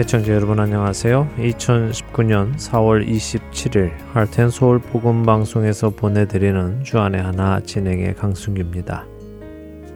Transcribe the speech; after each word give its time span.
애청자 0.00 0.32
여러분 0.32 0.58
안녕하세요. 0.58 1.28
2019년 1.36 2.56
4월 2.56 3.06
27일 3.06 3.92
할텐 4.14 4.48
서울 4.48 4.78
복음 4.78 5.24
방송에서 5.24 5.90
보내드리는 5.90 6.82
주안의 6.82 7.22
하나 7.22 7.60
진행의 7.60 8.14
강순규입니다. 8.14 9.04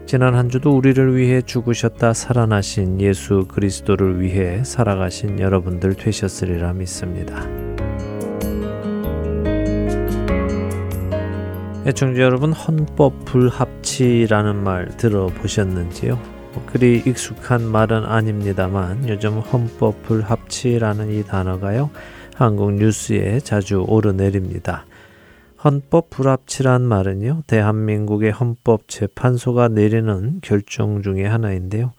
지난 0.04 0.34
한 0.34 0.50
주도 0.50 0.76
우리를 0.76 1.16
위해 1.16 1.40
죽으셨다 1.40 2.12
살아나신 2.12 3.00
예수 3.00 3.46
그리스도를 3.48 4.20
위해 4.20 4.62
살아가신 4.62 5.40
여러분들 5.40 5.94
되셨으리라 5.94 6.74
믿습니다. 6.74 7.42
애청자 11.86 12.20
여러분 12.20 12.52
헌법 12.52 13.24
불합치라는 13.24 14.64
말 14.64 14.94
들어보셨는지요? 14.98 16.33
그리 16.66 17.02
익숙한 17.04 17.62
말은 17.62 18.04
아닙니다만 18.04 19.08
요즘 19.08 19.38
헌법 19.38 20.02
불합치라는 20.02 21.12
이 21.12 21.24
단어가요. 21.24 21.90
한국 22.34 22.74
뉴스에 22.74 23.40
자주 23.40 23.84
오르내립니다. 23.86 24.86
헌법 25.64 26.10
불합치란 26.10 26.82
말은요. 26.82 27.42
대한민국의 27.46 28.32
헌법 28.32 28.88
재판소가 28.88 29.68
내리는 29.68 30.40
결정 30.42 31.02
중의 31.02 31.28
하나인데요. 31.28 31.92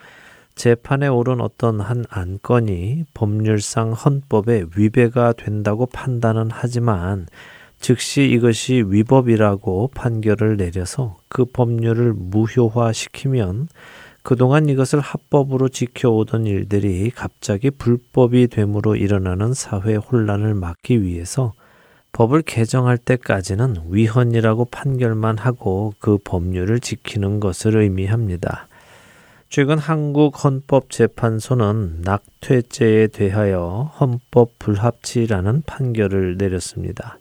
재판에 0.56 1.08
오른 1.08 1.42
어떤 1.42 1.82
한 1.82 2.06
안건이 2.10 3.06
법률상 3.14 3.92
헌법에 3.94 4.66
위배가 4.76 5.34
된다고 5.34 5.86
판단은 5.86 6.50
하지만 6.52 7.28
즉시 7.80 8.24
이것이 8.24 8.84
위법이라고 8.88 9.92
판결을 9.94 10.58
내려서 10.58 11.18
그 11.28 11.46
법률을 11.46 12.14
무효화시키면 12.14 13.68
그동안 14.26 14.68
이것을 14.70 15.02
합법으로 15.02 15.70
지켜오던 15.70 16.48
일들이 16.48 17.12
갑자기 17.12 17.70
불법이 17.70 18.48
됨으로 18.48 18.96
일어나는 18.96 19.54
사회 19.54 19.94
혼란을 19.94 20.56
막기 20.56 21.04
위해서 21.04 21.54
법을 22.12 22.42
개정할 22.42 22.98
때까지는 22.98 23.84
위헌이라고 23.88 24.66
판결만 24.66 25.38
하고 25.38 25.94
그 26.00 26.18
법률을 26.24 26.80
지키는 26.80 27.40
것을 27.40 27.78
의미합니다. 27.78 28.68
최근 29.50 29.78
한국 29.78 30.44
헌법재판소는 30.44 32.02
낙퇴죄에 32.02 33.08
대하여 33.10 33.92
헌법 34.00 34.58
불합치라는 34.58 35.62
판결을 35.68 36.38
내렸습니다. 36.38 37.20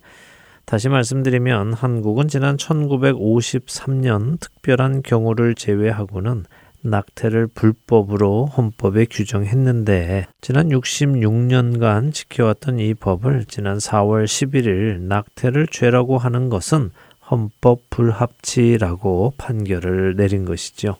다시 0.65 0.89
말씀드리면 0.89 1.73
한국은 1.73 2.27
지난 2.29 2.57
1953년 2.57 4.39
특별한 4.39 5.03
경우를 5.03 5.53
제외하고는 5.53 6.45
낙태를 6.85 7.47
불법으로 7.47 8.45
헌법에 8.45 9.05
규정했는데 9.05 10.27
지난 10.41 10.69
66년간 10.69 12.13
지켜왔던 12.13 12.79
이 12.79 12.93
법을 12.93 13.45
지난 13.47 13.77
4월 13.77 14.25
11일 14.25 15.01
낙태를 15.01 15.67
죄라고 15.67 16.17
하는 16.17 16.49
것은 16.49 16.91
헌법 17.29 17.89
불합치라고 17.89 19.33
판결을 19.37 20.15
내린 20.15 20.45
것이죠. 20.45 20.97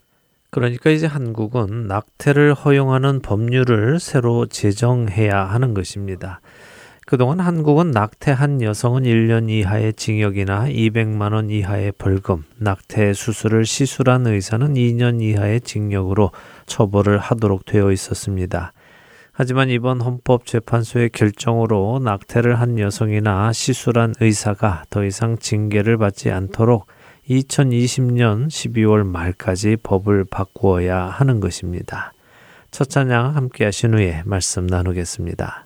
그러니까 0.50 0.89
이제 0.89 1.06
한국은 1.06 1.88
낙태를 1.88 2.53
허용하는 2.53 3.22
법률을 3.22 4.00
새로 4.00 4.45
제정해야 4.45 5.44
하는 5.44 5.73
것입니다. 5.73 6.39
그동안 7.05 7.39
한국은 7.39 7.91
낙태한 7.91 8.63
여성은 8.63 9.03
1년 9.03 9.47
이하의 9.47 9.93
징역이나 9.93 10.65
200만 10.69 11.33
원 11.33 11.51
이하의 11.51 11.91
벌금, 11.99 12.45
낙태 12.57 13.13
수술을 13.13 13.67
시술한 13.67 14.25
의사는 14.25 14.73
2년 14.73 15.21
이하의 15.21 15.61
징역으로 15.61 16.31
처벌을 16.65 17.19
하도록 17.19 17.63
되어 17.63 17.91
있었습니다. 17.91 18.73
하지만 19.31 19.69
이번 19.69 20.01
헌법재판소의 20.01 21.11
결정으로 21.11 21.99
낙태를 21.99 22.59
한 22.59 22.79
여성이나 22.79 23.53
시술한 23.53 24.15
의사가 24.19 24.85
더 24.89 25.05
이상 25.05 25.38
징계를 25.38 25.97
받지 25.97 26.31
않도록 26.31 26.88
2020년 27.29 28.47
12월 28.47 29.05
말까지 29.05 29.77
법을 29.83 30.25
바꾸어야 30.25 31.03
하는 31.03 31.39
것입니다. 31.39 32.13
첫 32.71 32.89
찬양 32.89 33.35
함께 33.35 33.65
하신 33.65 33.94
후에 33.94 34.23
말씀 34.25 34.65
나누겠습니다. 34.65 35.64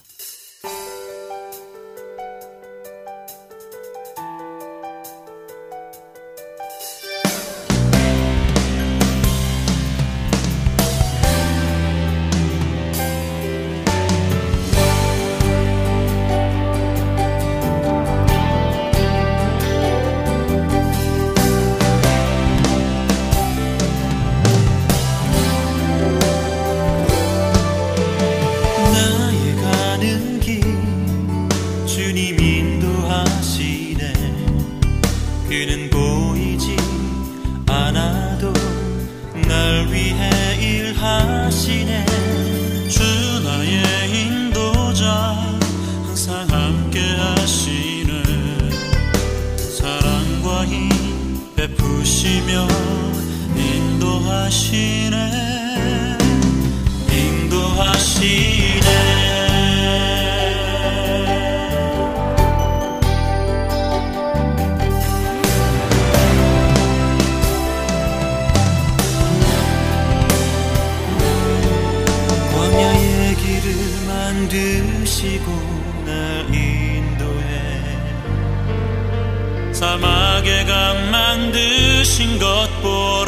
베 82.81 83.18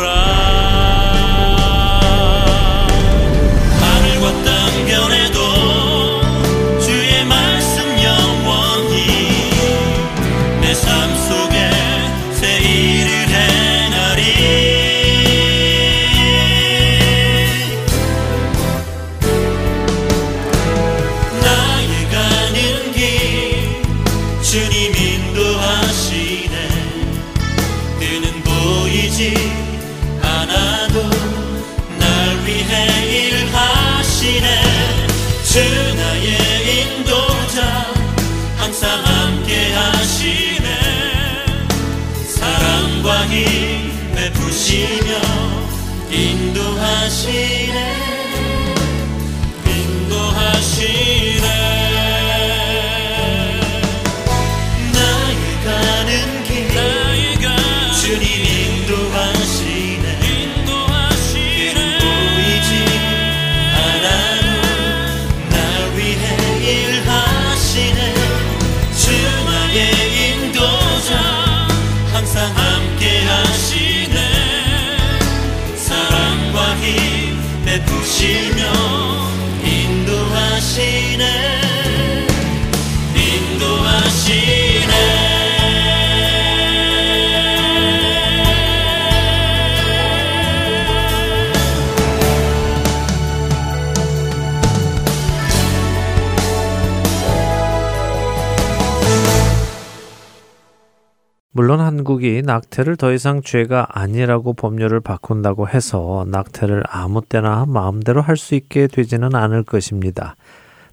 낙태를 102.51 102.97
더 102.97 103.13
이상 103.13 103.41
죄가 103.41 103.87
아니라고 103.91 104.51
법률을 104.51 104.99
바꾼다고 104.99 105.69
해서 105.69 106.25
낙태를 106.27 106.83
아무 106.89 107.21
때나 107.21 107.65
마음대로 107.65 108.21
할 108.21 108.35
수 108.35 108.55
있게 108.55 108.87
되지는 108.87 109.35
않을 109.35 109.63
것입니다. 109.63 110.35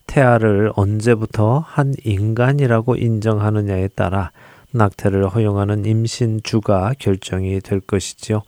태아를 0.07 0.71
언제부터 0.77 1.65
한 1.67 1.95
인간이라고 2.05 2.95
인정하느냐에 2.95 3.89
따라 3.89 4.31
낙태를 4.71 5.29
허용하는 5.31 5.85
임신주가 5.85 6.93
결정이 6.99 7.61
될 7.61 7.81
것이지요. 7.81 8.43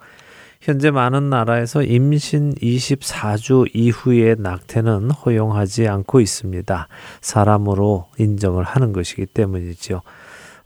현재 0.60 0.90
많은 0.92 1.30
나라에서 1.30 1.82
임신 1.82 2.54
24주 2.56 3.74
이후의 3.74 4.36
낙태는 4.38 5.10
허용하지 5.10 5.88
않고 5.88 6.20
있습니다. 6.20 6.86
사람으로 7.22 8.06
인정을 8.18 8.62
하는 8.62 8.92
것이기 8.92 9.26
때문이지요. 9.26 10.02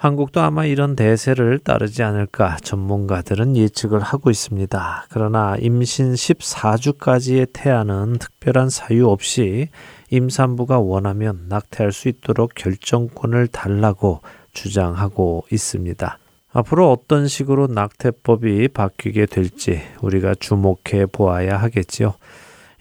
한국도 0.05 0.43
아마 0.43 0.67
이런 0.67 0.97
대세를 0.97 1.61
따르지 1.61 2.03
않을까 2.03 2.59
전문가들은 2.59 3.57
예측을 3.57 4.01
하고 4.01 4.29
있습니다. 4.29 5.07
그러나 5.09 5.57
임신 5.59 6.13
14주까지의 6.13 7.49
태아는 7.55 8.19
특별한 8.19 8.69
사유 8.69 9.09
없이 9.09 9.69
임산부가 10.11 10.79
원하면 10.79 11.47
낙태할 11.49 11.93
수 11.93 12.09
있도록 12.11 12.53
결정권을 12.55 13.47
달라고 13.47 14.21
주장하고 14.53 15.47
있습니다. 15.51 16.19
앞으로 16.53 16.93
어떤 16.93 17.27
식으로 17.27 17.69
낙태법이 17.69 18.69
바뀌게 18.69 19.25
될지 19.25 19.81
우리가 20.03 20.35
주목해 20.35 21.07
보아야 21.13 21.57
하겠지요. 21.57 22.13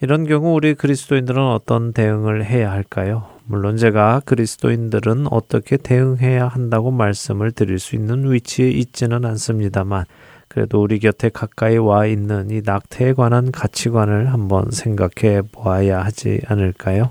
이런 0.02 0.26
경우 0.26 0.52
우리 0.52 0.74
그리스도인들은 0.74 1.42
어떤 1.42 1.94
대응을 1.94 2.44
해야 2.44 2.70
할까요? 2.70 3.33
물론 3.46 3.76
제가 3.76 4.22
그리스도인들은 4.24 5.26
어떻게 5.30 5.76
대응해야 5.76 6.48
한다고 6.48 6.90
말씀을 6.90 7.52
드릴 7.52 7.78
수 7.78 7.94
있는 7.94 8.32
위치에 8.32 8.70
있지는 8.70 9.26
않습니다만 9.26 10.06
그래도 10.48 10.80
우리 10.80 10.98
곁에 10.98 11.28
가까이 11.28 11.76
와 11.76 12.06
있는 12.06 12.50
이 12.50 12.62
낙태에 12.64 13.12
관한 13.12 13.52
가치관을 13.52 14.32
한번 14.32 14.70
생각해 14.70 15.42
보아야 15.52 16.02
하지 16.02 16.40
않을까요? 16.46 17.10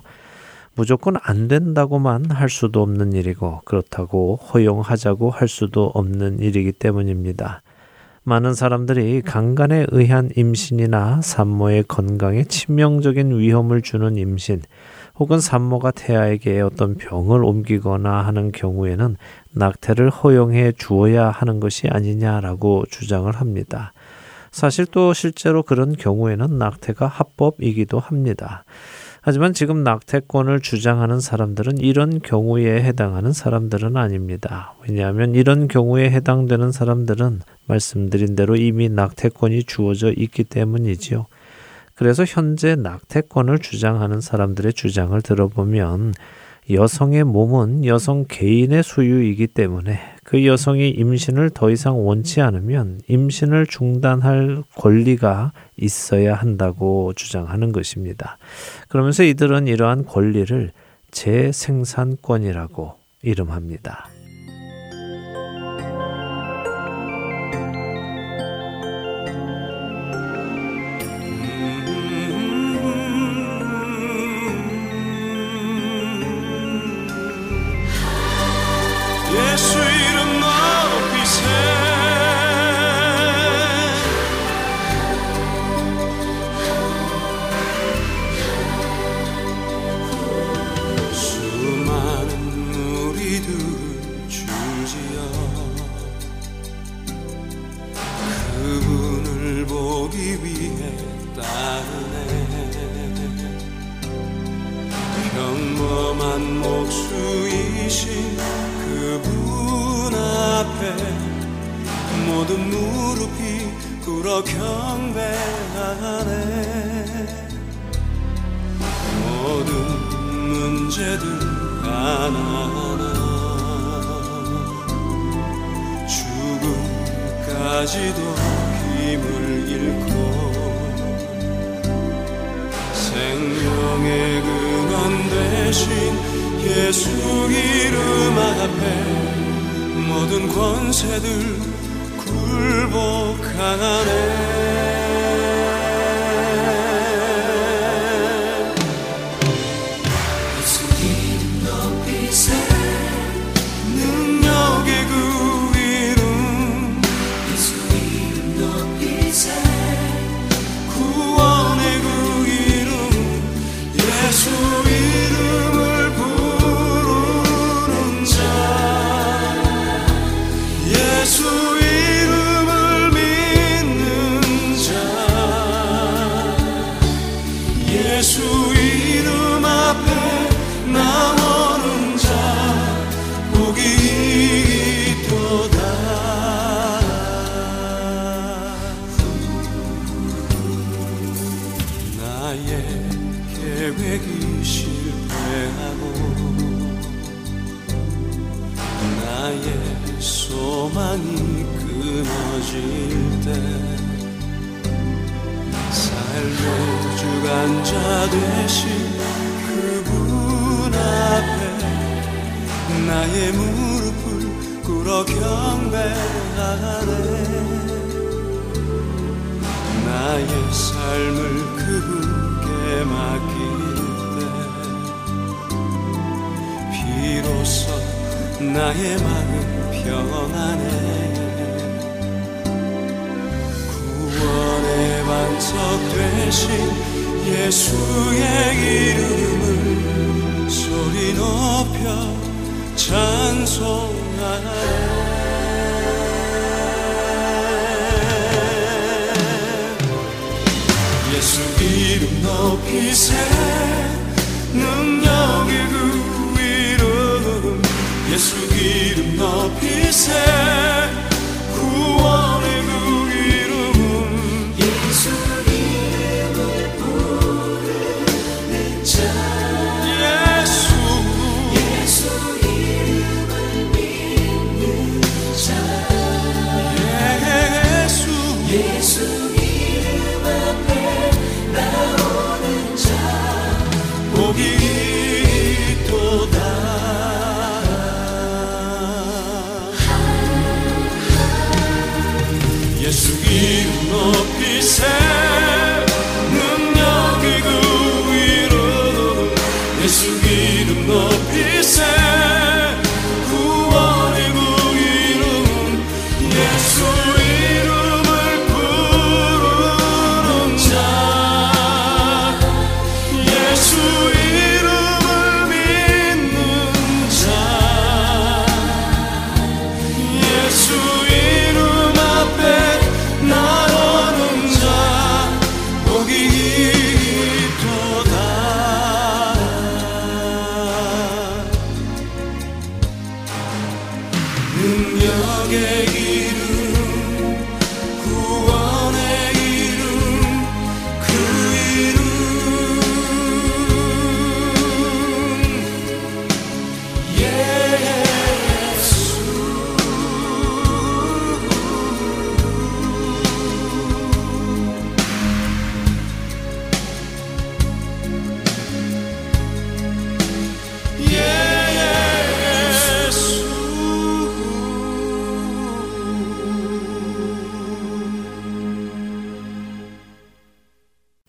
무조건 0.75 1.17
안 1.21 1.47
된다고만 1.47 2.31
할 2.31 2.49
수도 2.49 2.81
없는 2.81 3.13
일이고 3.13 3.61
그렇다고 3.65 4.37
허용하자고 4.37 5.29
할 5.29 5.47
수도 5.47 5.85
없는 5.93 6.39
일이기 6.39 6.71
때문입니다. 6.71 7.61
많은 8.23 8.53
사람들이 8.53 9.21
강간에 9.21 9.85
의한 9.91 10.31
임신이나 10.35 11.21
산모의 11.21 11.83
건강에 11.87 12.43
치명적인 12.45 13.37
위험을 13.37 13.81
주는 13.81 14.15
임신, 14.15 14.61
혹은 15.19 15.39
산모가 15.39 15.91
태아에게 15.91 16.61
어떤 16.61 16.95
병을 16.95 17.43
옮기거나 17.43 18.25
하는 18.25 18.51
경우에는 18.51 19.17
낙태를 19.51 20.09
허용해 20.09 20.73
주어야 20.73 21.29
하는 21.29 21.59
것이 21.59 21.87
아니냐라고 21.87 22.85
주장을 22.89 23.31
합니다. 23.31 23.93
사실 24.51 24.85
또 24.85 25.13
실제로 25.13 25.63
그런 25.63 25.95
경우에는 25.95 26.57
낙태가 26.57 27.07
합법이기도 27.07 27.99
합니다. 27.99 28.63
하지만 29.25 29.53
지금 29.53 29.83
낙태권을 29.83 30.59
주장하는 30.59 31.21
사람들은 31.21 31.77
이런 31.77 32.19
경우에 32.19 32.83
해당하는 32.83 33.31
사람들은 33.31 33.95
아닙니다. 33.95 34.73
왜냐하면 34.85 35.33
이런 35.33 35.69
경우에 35.69 36.09
해당되는 36.11 36.73
사람들은 36.73 37.39
말씀드린 37.65 38.35
대로 38.35 38.57
이미 38.57 38.89
낙태권이 38.89 39.63
주어져 39.63 40.11
있기 40.11 40.43
때문이지요. 40.43 41.25
그래서 41.95 42.25
현재 42.25 42.75
낙태권을 42.75 43.59
주장하는 43.59 44.21
사람들의 44.21 44.73
주장을 44.73 45.19
들어보면 45.21 46.13
여성의 46.69 47.25
몸은 47.25 47.85
여성 47.85 48.25
개인의 48.27 48.83
소유이기 48.83 49.47
때문에 49.47 49.99
그 50.23 50.45
여성이 50.45 50.89
임신을 50.91 51.49
더 51.49 51.69
이상 51.69 52.05
원치 52.05 52.41
않으면 52.41 53.01
임신을 53.07 53.67
중단할 53.67 54.63
권리가 54.75 55.51
있어야 55.75 56.35
한다고 56.35 57.11
주장하는 57.13 57.73
것입니다. 57.73 58.37
그러면서 58.87 59.23
이들은 59.23 59.67
이러한 59.67 60.05
권리를 60.05 60.71
재생산권이라고 61.11 62.95
이름합니다. 63.23 64.12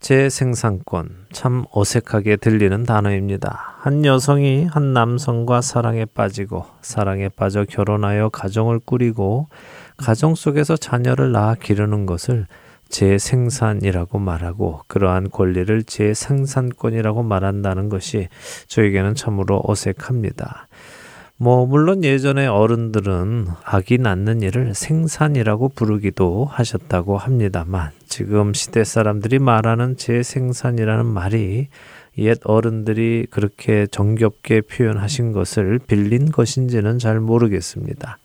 재생산권 0.05 1.29
참 1.33 1.65
어색하게 1.73 2.37
들리는 2.37 2.85
단어입니다. 2.85 3.79
한 3.79 4.05
여성이 4.05 4.67
한 4.67 4.93
남성과 4.93 5.63
사랑에 5.63 6.05
빠지고 6.05 6.67
사랑에 6.83 7.31
빠져 7.31 7.65
결혼하여 7.65 8.29
가정을 8.29 8.81
꾸리고 8.81 9.49
가정 9.97 10.35
속에서 10.35 10.77
자녀를 10.77 11.33
낳아 11.33 11.55
기르는 11.55 12.05
것을 12.05 12.47
재생산이라고 12.91 14.19
말하고 14.19 14.83
그러한 14.89 15.31
권리를 15.31 15.85
재생산권이라고 15.85 17.23
말한다는 17.23 17.89
것이 17.89 18.29
저에게는 18.67 19.15
참으로 19.15 19.63
어색합니다. 19.65 20.69
뭐 21.37 21.67
물론 21.67 22.05
예전에 22.05 22.47
어른들은 22.47 23.49
아기 23.65 23.99
낳는 23.99 24.41
일을 24.41 24.73
생산이라고 24.73 25.71
부르기도 25.71 26.45
하셨다고 26.45 27.19
합니다만 27.19 27.91
지금 28.07 28.55
시대 28.55 28.85
사람들이 28.85 29.41
말하는 29.41 29.97
재생산이라는 29.97 31.05
말이 31.05 31.67
옛 32.19 32.39
어른들이 32.45 33.27
그렇게 33.31 33.89
정겹게 33.89 34.61
표현하신 34.61 35.33
것을 35.33 35.81
빌린 35.81 36.31
것인지는 36.31 37.01
잘 37.01 37.19
모르겠습니다. 37.19 38.19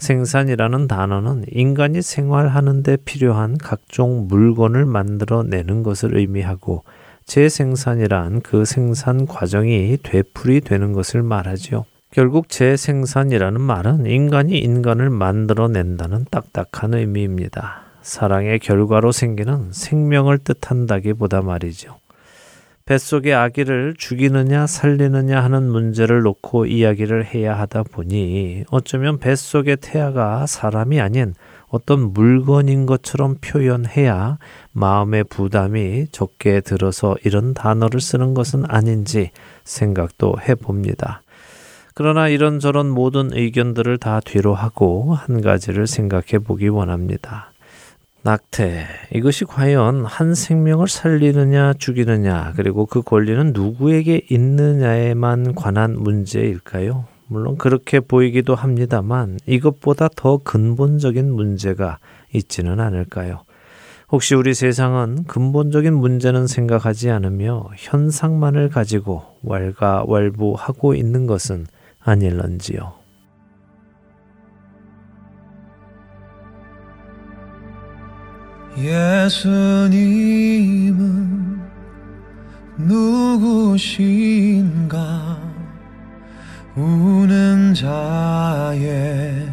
생산이라는 0.00 0.88
단어는 0.88 1.44
인간이 1.52 2.02
생활하는데 2.02 2.96
필요한 3.04 3.56
각종 3.56 4.26
물건을 4.26 4.84
만들어내는 4.84 5.84
것을 5.84 6.16
의미하고 6.16 6.82
재생산이란 7.24 8.40
그 8.40 8.64
생산 8.64 9.26
과정이 9.26 9.98
되풀이 10.02 10.60
되는 10.62 10.92
것을 10.92 11.22
말하지요. 11.22 11.84
결국 12.10 12.48
재생산이라는 12.48 13.60
말은 13.60 14.06
인간이 14.06 14.58
인간을 14.58 15.10
만들어낸다는 15.10 16.26
딱딱한 16.30 16.94
의미입니다. 16.94 17.82
사랑의 18.00 18.60
결과로 18.60 19.12
생기는 19.12 19.70
생명을 19.72 20.38
뜻한다기보다 20.38 21.42
말이죠. 21.42 21.98
뱃속의 22.86 23.34
아기를 23.34 23.94
죽이느냐 23.98 24.66
살리느냐 24.66 25.44
하는 25.44 25.70
문제를 25.70 26.22
놓고 26.22 26.64
이야기를 26.64 27.26
해야 27.26 27.58
하다 27.58 27.82
보니 27.82 28.64
어쩌면 28.70 29.18
뱃속의 29.18 29.76
태아가 29.82 30.46
사람이 30.46 30.98
아닌 30.98 31.34
어떤 31.68 32.14
물건인 32.14 32.86
것처럼 32.86 33.36
표현해야 33.42 34.38
마음의 34.72 35.24
부담이 35.24 36.06
적게 36.12 36.62
들어서 36.62 37.14
이런 37.26 37.52
단어를 37.52 38.00
쓰는 38.00 38.32
것은 38.32 38.64
아닌지 38.66 39.32
생각도 39.64 40.36
해봅니다. 40.48 41.20
그러나 41.98 42.28
이런저런 42.28 42.90
모든 42.90 43.30
의견들을 43.32 43.98
다 43.98 44.20
뒤로 44.24 44.54
하고 44.54 45.14
한 45.14 45.40
가지를 45.40 45.88
생각해 45.88 46.38
보기 46.44 46.68
원합니다. 46.68 47.50
낙태. 48.22 48.86
이것이 49.14 49.44
과연 49.44 50.04
한 50.04 50.32
생명을 50.32 50.86
살리느냐 50.86 51.72
죽이느냐 51.74 52.52
그리고 52.54 52.86
그 52.86 53.02
권리는 53.02 53.52
누구에게 53.52 54.26
있느냐에만 54.30 55.56
관한 55.56 55.98
문제일까요? 55.98 57.06
물론 57.26 57.58
그렇게 57.58 57.98
보이기도 57.98 58.54
합니다만 58.54 59.40
이것보다 59.46 60.06
더 60.14 60.36
근본적인 60.36 61.32
문제가 61.32 61.98
있지는 62.32 62.78
않을까요? 62.78 63.42
혹시 64.12 64.36
우리 64.36 64.54
세상은 64.54 65.24
근본적인 65.24 65.92
문제는 65.94 66.46
생각하지 66.46 67.10
않으며 67.10 67.70
현상만을 67.76 68.68
가지고 68.68 69.24
왈가왈부하고 69.42 70.94
있는 70.94 71.26
것은 71.26 71.66
아닐런지요. 72.08 72.98
예수님은 79.58 80.18
누구신가 82.78 84.18
우는 86.76 87.74
자의 87.74 89.48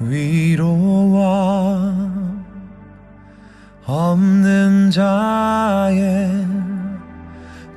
위로와 0.00 1.24
없는 3.84 4.90
자의 4.90 6.46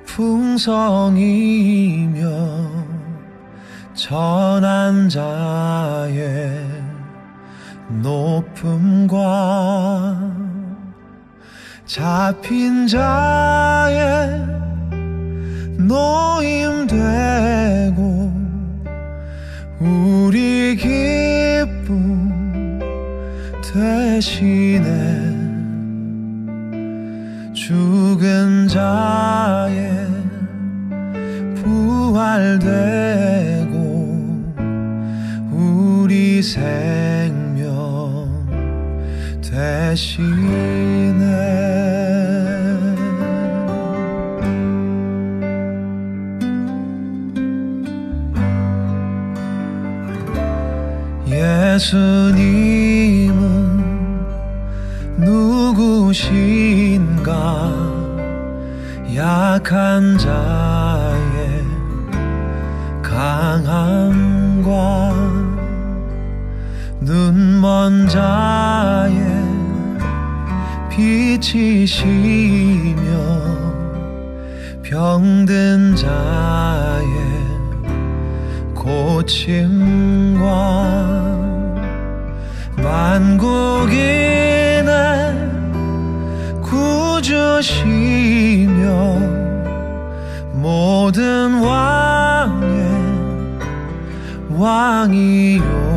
풍성이며 0.05 1.47
전한 3.97 5.09
자의 5.09 6.63
높음과 7.89 9.17
잡힌 11.87 12.85
자의 12.85 14.45
노임되고 15.79 16.91
우리 19.79 20.75
기쁨 20.75 22.29
대신에 23.63 24.85
죽은 27.51 28.67
자의 28.67 30.07
부활되 31.55 32.96
생명 36.41 38.27
대신에 39.41 41.17
예수님은 51.77 53.37
누구신가? 55.97 56.57
약한 59.15 60.17
자의 60.17 61.63
강함 63.01 64.26
과 67.77 67.89
눈먼 67.89 68.07
자의 68.07 69.13
빛이시며 70.89 72.07
병든 74.81 75.95
자의 75.95 77.05
고침과 78.73 80.43
만국인의 82.77 83.67
구주시며 86.63 87.61
모든 90.53 91.61
왕의 91.61 92.67
왕이요 94.57 95.96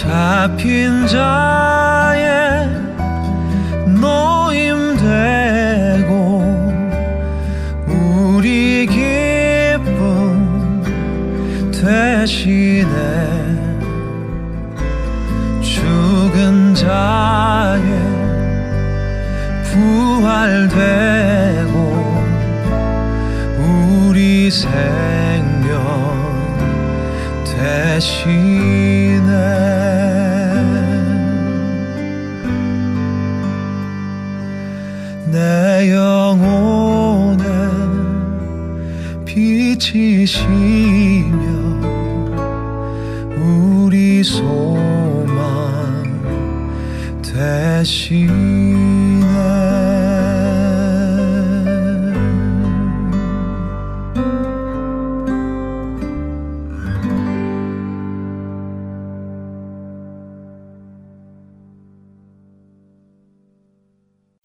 잡힌 0.00 1.06
자 1.06 1.79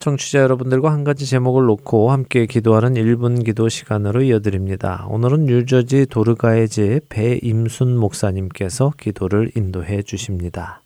청취자 0.06 0.38
여러분들과 0.38 0.92
한 0.92 1.04
가지 1.04 1.26
제목을 1.26 1.66
놓고 1.66 2.12
함께 2.12 2.46
기도하는 2.46 2.94
1분 2.94 3.44
기도 3.44 3.70
시간으로 3.70 4.22
이어드립니다. 4.22 5.08
오늘은 5.10 5.46
뉴저지 5.46 6.06
도르가의 6.06 6.70
제 6.70 7.02
배임순 7.10 7.98
목사님께서 7.98 8.94
기도를 9.00 9.50
인도해 9.56 10.04
주십니다. 10.04 10.84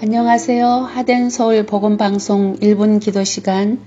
안녕하세요. 0.00 0.66
하덴 0.66 1.28
서울 1.28 1.66
복음 1.66 1.96
방송 1.96 2.54
1분 2.58 3.00
기도 3.00 3.24
시간 3.24 3.80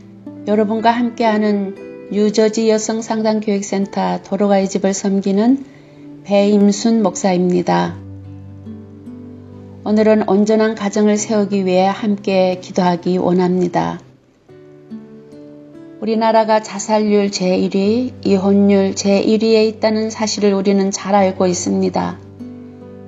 여러분과 0.48 0.92
함께하는 0.92 2.10
뉴저지 2.12 2.70
여성 2.70 3.02
상담 3.02 3.40
교육센터 3.40 4.22
도로가의 4.24 4.68
집을 4.68 4.94
섬기는 4.94 5.64
배임순 6.26 7.02
목사입니다. 7.02 8.07
오늘은 9.88 10.28
온전한 10.28 10.76
가정을 10.76 11.16
세우기 11.16 11.66
위해 11.66 11.86
함께 11.88 12.60
기도하기 12.60 13.20
원합니다. 13.20 14.02
우리나라가 16.02 16.62
자살률 16.62 17.32
제1위, 17.32 18.12
이혼율 18.26 18.96
제1위에 18.96 19.66
있다는 19.70 20.10
사실을 20.10 20.54
우리는 20.54 20.92
잘 20.92 21.16
알고 21.16 21.48
있습니다. 21.48 22.20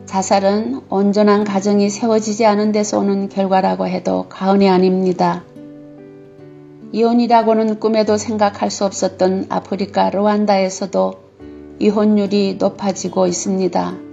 자살은 0.05 0.83
온전한 0.89 1.43
가정이 1.43 1.89
세워지지 1.89 2.45
않은 2.45 2.71
데서 2.71 2.99
오는 2.99 3.27
결과라고 3.27 3.85
해도 3.85 4.27
과언이 4.29 4.69
아닙니다. 4.69 5.43
이혼이라고는 6.93 7.81
꿈에도 7.81 8.15
생각할 8.15 8.71
수 8.71 8.85
없었던 8.85 9.47
아프리카 9.49 10.11
루안다에서도 10.11 11.13
이혼율이 11.79 12.55
높아지고 12.57 13.27
있습니다. 13.27 14.08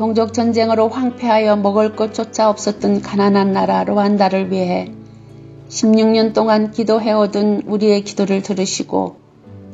동족 0.00 0.32
전쟁으로 0.32 0.88
황폐하여 0.88 1.56
먹을 1.56 1.94
것조차 1.94 2.48
없었던 2.48 3.02
가난한 3.02 3.52
나라 3.52 3.84
루안다를 3.84 4.50
위해 4.50 4.90
16년 5.68 6.32
동안 6.32 6.70
기도해오던 6.70 7.64
우리의 7.66 8.02
기도를 8.04 8.40
들으시고 8.40 9.16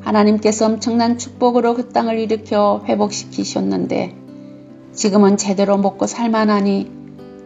하나님께서 0.01 0.67
엄청난 0.67 1.17
축복으로 1.17 1.77
그 1.77 1.91
땅을 1.91 2.19
일으켜 2.19 2.83
회복시키셨는데 2.89 4.17
지금은 4.95 5.37
제대로 5.37 5.79
먹고 5.79 6.09
살만하니 6.09 6.91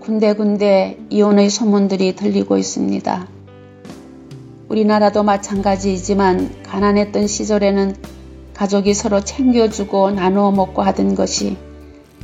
군데군데 0.00 1.00
이혼의 1.10 1.50
소문들이 1.50 2.16
들리고 2.16 2.56
있습니다. 2.56 3.28
우리나라도 4.70 5.22
마찬가지이지만 5.22 6.62
가난했던 6.62 7.26
시절에는 7.26 7.94
가족이 8.54 8.94
서로 8.94 9.20
챙겨주고 9.20 10.12
나누어 10.12 10.50
먹고 10.50 10.80
하던 10.80 11.14
것이 11.14 11.58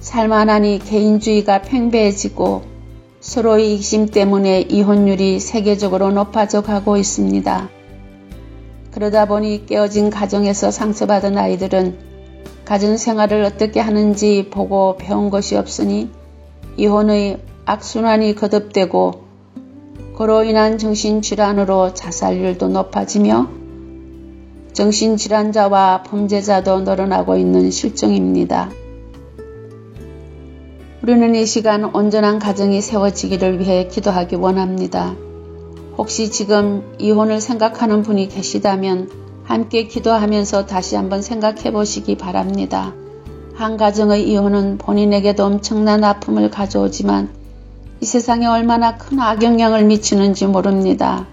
살만하니 0.00 0.80
개인주의가 0.80 1.62
팽배해지고 1.62 2.62
서로의 3.20 3.74
익심 3.74 4.06
때문에 4.06 4.61
이혼율이 4.62 5.40
세계적으로 5.40 6.12
높아져 6.12 6.62
가고 6.62 6.96
있습니다. 6.96 7.68
그러다 8.92 9.26
보니 9.26 9.66
깨어진 9.66 10.11
가정에서 10.11 10.70
상처받은 10.70 11.37
아이들은 11.37 11.98
가정 12.64 12.96
생활을 12.96 13.42
어떻게 13.44 13.80
하는지 13.80 14.48
보고 14.50 14.96
배운 14.96 15.30
것이 15.30 15.56
없으니 15.56 16.11
이혼의 16.76 17.38
악순환이 17.64 18.35
거듭되고 18.35 19.24
그로 20.16 20.44
인한 20.44 20.78
정신질환으로 20.78 21.94
자살률도 21.94 22.68
높아지며 22.68 23.50
정신질환자와 24.72 26.04
범죄자도 26.04 26.80
늘어나고 26.80 27.37
있는 27.37 27.70
실정입니다. 27.70 28.70
우리는 31.02 31.35
이 31.35 31.44
시간 31.44 31.85
온전한 31.85 32.38
가정이 32.38 32.80
세워지기를 32.80 33.61
위해 33.61 33.87
기도하기 33.87 34.37
원합니다. 34.37 35.14
혹시 35.98 36.30
지금 36.30 36.82
이혼을 36.98 37.40
생각하는 37.40 38.02
분이 38.02 38.28
계시다면 38.28 39.11
함께 39.44 39.87
기도하면서 39.87 40.66
다시 40.66 40.96
한번 40.96 41.20
생각해 41.20 41.70
보시기 41.70 42.16
바랍니다. 42.16 42.94
한 43.54 43.76
가정의 43.76 44.28
이혼은 44.28 44.78
본인에게도 44.78 45.44
엄청난 45.44 46.02
아픔을 46.02 46.50
가져오지만 46.50 47.28
이 48.00 48.06
세상에 48.06 48.46
얼마나 48.46 48.96
큰 48.96 49.20
악영향을 49.20 49.85
미치는지 49.85 50.46
모릅니다. 50.46 51.26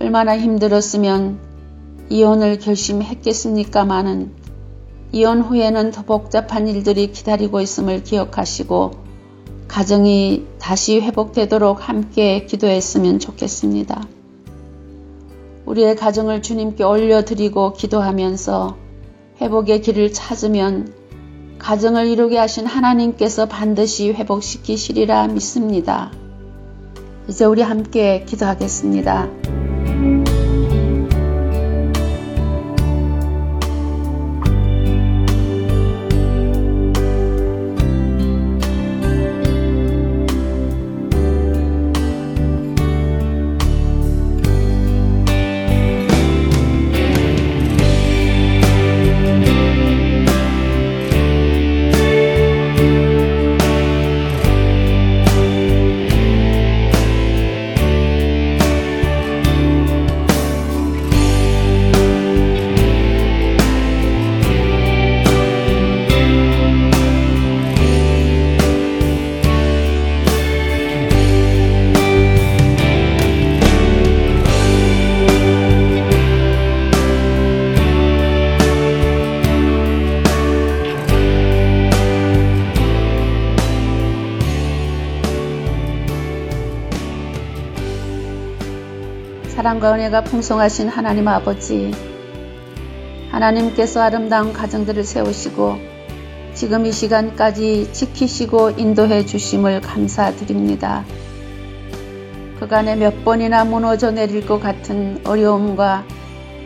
얼마나 0.00 0.36
힘들었으면 0.36 1.38
이혼을 2.10 2.58
결심했겠습니까마는 2.58 4.41
이혼 5.12 5.42
후에는 5.42 5.90
더 5.90 6.02
복잡한 6.02 6.66
일들이 6.68 7.12
기다리고 7.12 7.60
있음을 7.60 8.02
기억하시고 8.02 8.92
가정이 9.68 10.46
다시 10.58 11.00
회복되도록 11.00 11.88
함께 11.88 12.46
기도했으면 12.46 13.18
좋겠습니다. 13.18 14.02
우리의 15.66 15.96
가정을 15.96 16.42
주님께 16.42 16.82
올려드리고 16.84 17.74
기도하면서 17.74 18.76
회복의 19.40 19.82
길을 19.82 20.12
찾으면 20.12 20.92
가정을 21.58 22.06
이루게 22.06 22.38
하신 22.38 22.66
하나님께서 22.66 23.46
반드시 23.46 24.12
회복시키시리라 24.12 25.28
믿습니다. 25.28 26.10
이제 27.28 27.44
우리 27.44 27.62
함께 27.62 28.24
기도하겠습니다. 28.26 29.71
사랑과 89.82 89.94
은혜가 89.94 90.20
풍성하신 90.22 90.88
하나님 90.88 91.26
아버지, 91.26 91.90
하나님께서 93.32 94.00
아름다운 94.00 94.52
가정들을 94.52 95.02
세우시고 95.02 95.76
지금 96.54 96.86
이 96.86 96.92
시간까지 96.92 97.92
지키시고 97.92 98.70
인도해 98.76 99.26
주심을 99.26 99.80
감사드립니다. 99.80 101.04
그간에 102.60 102.94
몇 102.94 103.24
번이나 103.24 103.64
무너져 103.64 104.12
내릴 104.12 104.46
것 104.46 104.60
같은 104.60 105.20
어려움과 105.24 106.04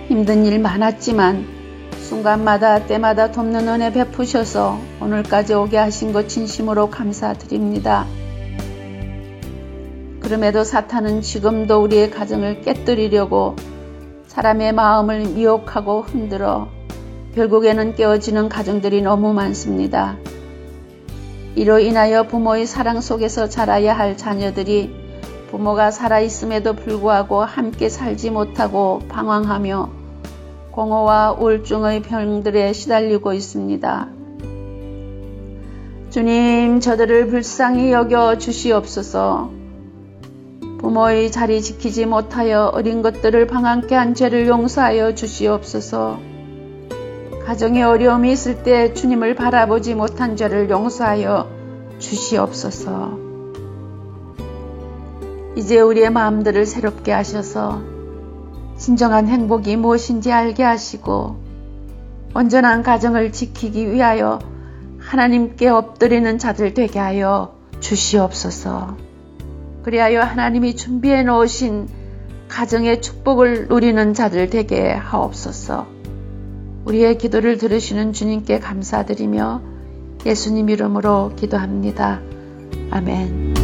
힘든 0.09 0.45
일 0.45 0.59
많았지만 0.59 1.47
순간마다 1.99 2.85
때마다 2.85 3.33
돕는 3.33 3.67
은혜 3.67 3.93
베푸셔서 3.95 4.79
오늘까지 5.01 5.55
오게 5.55 5.79
하신 5.79 6.13
것 6.13 6.29
진심으로 6.29 6.91
감사드립니다. 6.91 8.05
그럼에도 10.27 10.65
사탄은 10.65 11.21
지금도 11.21 11.85
우리의 11.85 12.11
가정을 12.11 12.63
깨뜨리려고 12.63 13.55
사람의 14.27 14.73
마음을 14.73 15.21
미혹하고 15.21 16.03
흔들어 16.03 16.67
결국에는 17.37 17.95
깨어지는 17.95 18.49
가정들이 18.49 19.03
너무 19.03 19.33
많습니다. 19.33 20.17
이로 21.55 21.79
인하여 21.79 22.25
부모의 22.25 22.67
사랑 22.67 23.01
속에서 23.01 23.49
자라야 23.49 23.97
할 23.97 24.17
자녀들이 24.17 24.93
부모가 25.53 25.93
살아있음에도 25.93 26.73
불구하고 26.73 27.45
함께 27.45 27.89
살지 27.89 28.31
못하고 28.31 29.03
방황하며 29.09 29.91
공허와 30.73 31.37
우울증의 31.39 32.03
병들에 32.03 32.73
시달리고 32.73 33.33
있습니다. 33.33 34.09
주님, 36.11 36.81
저들을 36.81 37.29
불쌍히 37.29 37.93
여겨 37.93 38.39
주시옵소서. 38.39 39.56
부모의 40.97 41.31
자리 41.31 41.61
지키지 41.61 42.07
못하여 42.07 42.71
어린 42.73 43.03
것들을 43.03 43.47
방황케 43.47 43.95
한 43.95 44.15
죄를 44.15 44.47
용서하여 44.49 45.15
주시옵소서. 45.15 46.19
가정에 47.45 47.83
어려움이 47.83 48.33
있을 48.33 48.63
때 48.63 48.95
주님을 48.95 49.35
바라보지 49.35 49.95
못한 49.95 50.37
죄를 50.37 50.71
용서하여 50.71 51.51
주시옵소서. 51.99 53.19
이제 55.57 55.79
우리의 55.81 56.09
마음들을 56.09 56.65
새롭게 56.65 57.13
하셔서 57.13 57.83
진정한 58.79 59.29
행복이 59.29 59.77
무엇인지 59.77 60.33
알게 60.33 60.63
하시고 60.63 61.37
온전한 62.35 62.83
가정을 62.83 63.33
지키기 63.33 63.93
위하여 63.93 64.39
하나님께 64.99 65.69
엎드리는 65.69 66.39
자들 66.39 66.73
되게 66.73 66.99
하여 66.99 67.55
주시옵소서. 67.81 69.06
그리하여 69.87 70.21
하나님이 70.21 70.75
준비해 70.75 71.23
놓으신 71.23 71.87
가정의 72.49 73.01
축복을 73.01 73.69
누리는 73.69 74.15
자들 74.15 74.51
되게 74.51 74.91
하옵소서. 74.91 75.87
우리의 76.87 77.19
기도를 77.19 77.57
들으시는 77.57 78.13
주님께 78.13 78.59
감사드리며 78.59 79.63
예수님 80.27 80.71
이름으로 80.71 81.37
기도합니다. 81.37 82.21
아멘. 82.91 83.55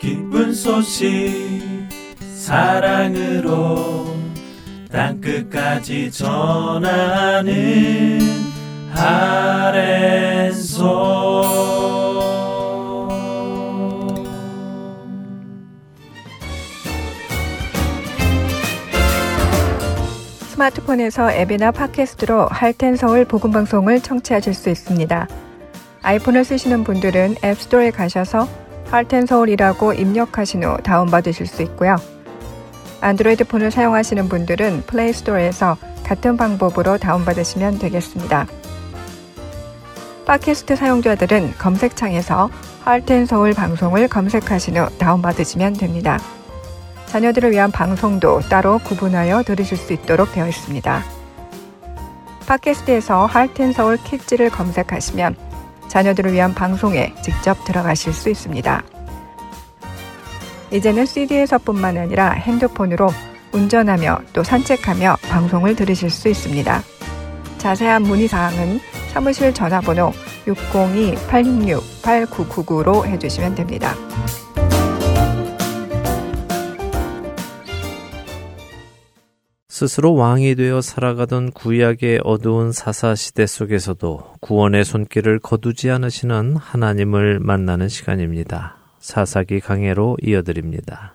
기쁜 0.00 0.54
소식 0.54 1.10
사랑으로 2.36 4.07
땅끝까지 4.90 6.10
전하는 6.10 7.52
아랜소 8.94 10.08
스마트폰에서 20.48 21.32
앱이나 21.32 21.70
팟캐스트로 21.70 22.48
할텐 22.48 22.96
서울 22.96 23.26
복음 23.26 23.52
방송을 23.52 24.00
청취하실 24.00 24.54
수 24.54 24.70
있습니다. 24.70 25.28
아이폰을 26.02 26.44
쓰시는 26.44 26.84
분들은 26.84 27.36
앱스토어에 27.44 27.90
가셔서 27.90 28.48
할텐 28.90 29.26
서울이라고 29.26 29.92
입력하신 29.92 30.64
후 30.64 30.78
다운받으실 30.82 31.46
수 31.46 31.62
있고요. 31.62 31.96
안드로이드 33.00 33.44
폰을 33.44 33.70
사용하시는 33.70 34.28
분들은 34.28 34.84
플레이스토어에서 34.86 35.76
같은 36.04 36.36
방법으로 36.36 36.98
다운받으시면 36.98 37.78
되겠습니다. 37.78 38.46
팟캐스트 40.26 40.76
사용자들은 40.76 41.54
검색창에서 41.58 42.50
할텐 42.84 43.26
서울 43.26 43.54
방송을 43.54 44.08
검색하신 44.08 44.76
후 44.76 44.98
다운받으시면 44.98 45.74
됩니다. 45.74 46.18
자녀들을 47.06 47.50
위한 47.52 47.70
방송도 47.70 48.40
따로 48.50 48.78
구분하여 48.78 49.42
들으실 49.42 49.76
수 49.78 49.92
있도록 49.92 50.32
되어 50.32 50.46
있습니다. 50.46 51.02
팟캐스트에서 52.46 53.26
할텐 53.26 53.72
서울 53.72 53.96
키즈를 53.96 54.50
검색하시면 54.50 55.36
자녀들을 55.88 56.32
위한 56.32 56.54
방송에 56.54 57.14
직접 57.22 57.64
들어가실 57.64 58.12
수 58.12 58.28
있습니다. 58.28 58.82
이제는 60.70 61.06
CD에서뿐만 61.06 61.96
아니라 61.96 62.30
핸드폰으로 62.30 63.08
운전하며 63.52 64.20
또 64.32 64.44
산책하며 64.44 65.18
방송을 65.22 65.76
들으실 65.76 66.10
수 66.10 66.28
있습니다. 66.28 66.82
자세한 67.58 68.02
문의사항은 68.02 68.80
사무실 69.12 69.54
전화번호 69.54 70.12
602-866-8999로 70.46 73.06
해주시면 73.06 73.54
됩니다. 73.54 73.94
스스로 79.68 80.14
왕이 80.14 80.56
되어 80.56 80.80
살아가던 80.80 81.52
구약의 81.52 82.22
어두운 82.24 82.72
사사 82.72 83.14
시대 83.14 83.46
속에서도 83.46 84.34
구원의 84.40 84.84
손길을 84.84 85.38
거두지 85.38 85.88
않으시는 85.90 86.56
하나님을 86.56 87.38
만나는 87.38 87.88
시간입니다. 87.88 88.77
사사기 89.08 89.60
강해로 89.60 90.18
이어드립니다. 90.22 91.14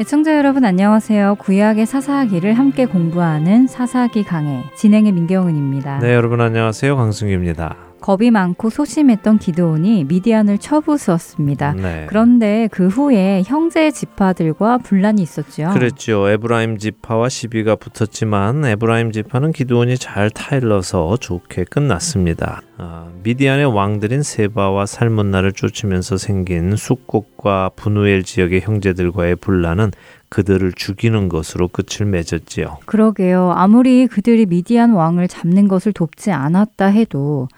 애청자 0.00 0.36
여러분 0.36 0.64
안녕하세요. 0.64 1.34
구약의 1.40 1.86
사사기를 1.86 2.54
함께 2.54 2.86
공부하는 2.86 3.66
사사기 3.66 4.22
강해 4.22 4.62
진행의 4.76 5.10
민경은입니다. 5.10 5.98
네, 5.98 6.14
여러분 6.14 6.40
안녕하세요. 6.40 6.94
강승규입니다. 6.94 7.87
겁이 8.00 8.30
많고 8.30 8.70
소심했던 8.70 9.38
기도온이 9.38 10.04
미디안을 10.04 10.58
쳐부수었습니다. 10.58 11.72
네. 11.74 12.06
그런데 12.08 12.68
그 12.70 12.88
후에 12.88 13.42
형제 13.44 13.90
지파들과 13.90 14.78
분란이 14.78 15.20
있었죠. 15.22 15.70
그랬죠. 15.72 16.28
에브라임 16.28 16.78
지파와 16.78 17.28
시비가 17.28 17.76
붙었지만 17.76 18.64
에브라임 18.64 19.12
지파는 19.12 19.52
기도온이 19.52 19.98
잘 19.98 20.30
타일러서 20.30 21.16
좋게 21.18 21.64
끝났습니다. 21.64 22.62
아, 22.78 23.08
미디안의 23.24 23.66
왕들인 23.66 24.22
세바와 24.22 24.86
살문나를 24.86 25.52
쫓으면서 25.52 26.16
생긴 26.16 26.76
숙곡과 26.76 27.72
분우엘 27.74 28.22
지역의 28.22 28.60
형제들과의 28.60 29.36
분란은 29.36 29.90
그들을 30.28 30.72
죽이는 30.72 31.28
것으로 31.28 31.68
끝을 31.68 32.06
맺었지요. 32.06 32.78
그러게요. 32.86 33.52
아무리 33.56 34.06
그들이 34.06 34.46
미디안 34.46 34.92
왕을 34.92 35.26
잡는 35.26 35.68
것을 35.68 35.92
돕지 35.92 36.30
않았다 36.30 36.86
해도 36.86 37.48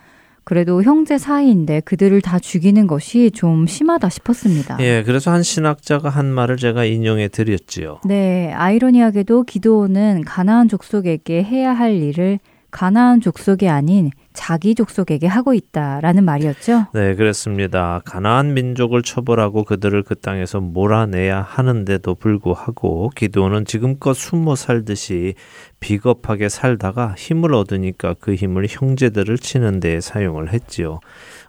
그래도 0.44 0.82
형제 0.82 1.18
사이인데 1.18 1.80
그들을 1.80 2.20
다 2.20 2.38
죽이는 2.38 2.86
것이 2.86 3.30
좀 3.30 3.66
심하다 3.66 4.08
싶었습니다. 4.08 4.78
예, 4.80 5.02
그래서 5.04 5.30
한 5.30 5.42
신학자가 5.42 6.08
한 6.08 6.26
말을 6.26 6.56
제가 6.56 6.84
인용해 6.84 7.28
드렸지요. 7.28 8.00
네, 8.04 8.52
아이러니하게도 8.52 9.44
기도는 9.44 10.22
가나안 10.24 10.68
족속에게 10.68 11.42
해야 11.42 11.72
할 11.72 11.94
일을 11.94 12.38
가나안 12.70 13.20
족속이 13.20 13.68
아닌 13.68 14.10
자기 14.32 14.74
족속에게 14.74 15.26
하고 15.26 15.54
있다라는 15.54 16.24
말이었죠. 16.24 16.86
네, 16.94 17.14
그렇습니다. 17.14 18.00
가나안 18.04 18.54
민족을 18.54 19.02
처벌하고 19.02 19.64
그들을 19.64 20.02
그 20.04 20.14
땅에서 20.14 20.60
몰아내야 20.60 21.42
하는데도 21.42 22.14
불구하고 22.14 23.10
기도는 23.16 23.64
지금껏 23.64 24.14
숨어 24.14 24.54
살듯이 24.54 25.34
비겁하게 25.80 26.48
살다가 26.48 27.14
힘을 27.18 27.54
얻으니까 27.54 28.14
그 28.20 28.34
힘을 28.34 28.66
형제들을 28.68 29.38
치는 29.38 29.80
데 29.80 30.00
사용을 30.00 30.52
했지요. 30.52 31.00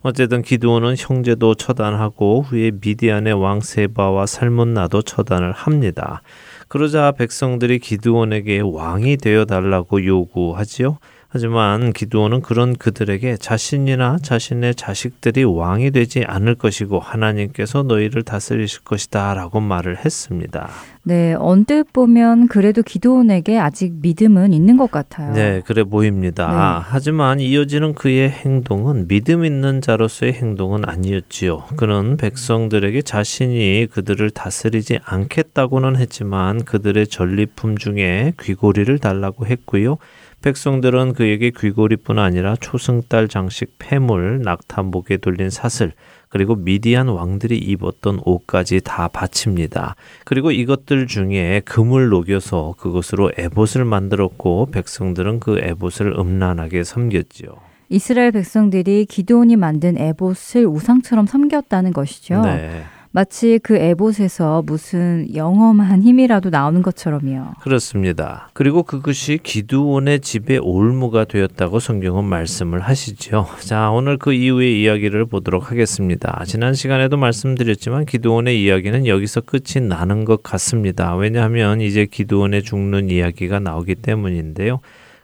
어쨌든 0.01 0.41
기도는 0.41 0.95
형제도 0.97 1.53
처단하고 1.53 2.41
후에 2.41 2.71
미디안의 2.81 3.33
왕 3.33 3.61
세바와 3.61 4.25
살문나도 4.25 5.03
처단을 5.03 5.51
합니다. 5.51 6.23
그러자 6.71 7.11
백성들이 7.11 7.79
기드온에게 7.79 8.61
왕이 8.61 9.17
되어 9.17 9.43
달라고 9.43 10.05
요구하지요. 10.05 10.99
하지만 11.33 11.93
기드온은 11.93 12.41
그런 12.41 12.75
그들에게 12.75 13.37
자신이나 13.37 14.17
자신의 14.21 14.75
자식들이 14.75 15.45
왕이 15.45 15.91
되지 15.91 16.25
않을 16.27 16.55
것이고 16.55 16.99
하나님께서 16.99 17.83
너희를 17.83 18.23
다스리실 18.23 18.81
것이다 18.83 19.33
라고 19.33 19.61
말을 19.61 20.03
했습니다. 20.03 20.67
네, 21.03 21.33
언뜻 21.33 21.85
보면 21.93 22.49
그래도 22.49 22.83
기도원에게 22.83 23.57
아직 23.57 23.93
믿음은 24.01 24.51
있는 24.51 24.75
것 24.75 24.91
같아요. 24.91 25.33
네, 25.33 25.61
그래 25.65 25.85
보입니다. 25.85 26.47
네. 26.47 26.85
하지만 26.89 27.39
이어지는 27.39 27.95
그의 27.95 28.29
행동은 28.29 29.07
믿음 29.07 29.45
있는 29.45 29.79
자로서의 29.79 30.33
행동은 30.33 30.83
아니었지요. 30.85 31.63
그는 31.77 32.17
백성들에게 32.17 33.03
자신이 33.03 33.87
그들을 33.89 34.29
다스리지 34.31 34.99
않겠다고는 35.05 35.95
했지만 35.95 36.65
그들의 36.65 37.07
전리품 37.07 37.77
중에 37.77 38.33
귀고리를 38.37 38.99
달라고 38.99 39.45
했고요. 39.47 39.97
백성들은 40.41 41.13
그에게 41.13 41.51
귀고리뿐 41.51 42.17
아니라 42.17 42.55
초승달 42.55 43.27
장식 43.27 43.75
폐물, 43.77 44.41
낙타 44.41 44.83
목에 44.83 45.17
돌린 45.17 45.49
사슬, 45.49 45.93
그리고 46.29 46.55
미디안 46.55 47.09
왕들이 47.09 47.57
입었던 47.57 48.21
옷까지 48.25 48.81
다 48.83 49.07
바칩니다. 49.09 49.95
그리고 50.23 50.51
이것들 50.51 51.07
중에 51.07 51.61
금을 51.65 52.09
녹여서 52.09 52.75
그것으로 52.77 53.31
에봇을 53.37 53.85
만들었고 53.85 54.69
백성들은 54.71 55.41
그 55.41 55.59
에봇을 55.59 56.17
음란하게 56.17 56.85
섬겼지요. 56.85 57.49
이스라엘 57.89 58.31
백성들이 58.31 59.05
기도온이 59.05 59.57
만든 59.57 59.97
에봇을 59.97 60.65
우상처럼 60.65 61.27
섬겼다는 61.27 61.91
것이죠. 61.91 62.41
네. 62.41 62.85
마치 63.13 63.59
그 63.61 63.75
에봇에서 63.75 64.63
무슨 64.65 65.27
영험한 65.35 66.01
힘이라도 66.01 66.49
나오는 66.49 66.81
것처럼요. 66.81 67.55
그렇습니다. 67.59 68.49
그리고 68.53 68.83
그것이 68.83 69.37
기두온의 69.43 70.21
집의 70.21 70.59
올무가 70.59 71.25
되었다고 71.25 71.81
성경은 71.81 72.23
말씀을 72.23 72.79
하시죠. 72.79 73.47
자, 73.59 73.91
오늘 73.91 74.17
그 74.17 74.31
이후의 74.31 74.81
이야기를 74.81 75.25
보도록 75.25 75.71
하겠습니다. 75.71 76.41
지난 76.45 76.73
시간에도 76.73 77.17
말씀드렸지만 77.17 78.05
기두온의 78.05 78.63
이야기는 78.63 79.05
여기서 79.05 79.41
끝이 79.41 79.85
나는 79.85 80.23
것 80.23 80.41
같습니다. 80.41 81.13
왜냐하면 81.15 81.81
이제 81.81 82.05
기두온의 82.05 82.63
죽는 82.63 83.09
이야기가 83.09 83.59
나오기 83.59 83.95
때문인데요. 83.95 84.79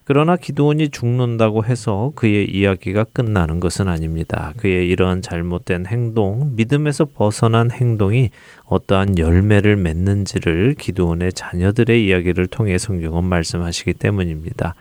그러나 0.07 0.37
기도원이 0.37 0.87
죽는다고 0.87 1.65
해서 1.65 2.13
그의 2.15 2.49
이야기가 2.49 3.03
끝나는 3.11 3.59
것은 3.59 3.89
아닙니다. 3.89 4.53
그의 4.55 4.87
이러한 4.87 5.21
잘못된 5.21 5.85
행동, 5.85 6.55
믿음에서 6.55 7.03
벗어난 7.03 7.71
행동이 7.71 8.29
어떠한 8.67 9.17
열매를 9.17 9.75
맺는지를 9.75 10.75
기도원의 10.75 11.33
자녀들의 11.33 12.05
이야기를 12.05 12.47
통해 12.47 12.77
성경은 12.77 13.25
말씀하시기 13.25 13.95
때문입니다. 13.95 14.75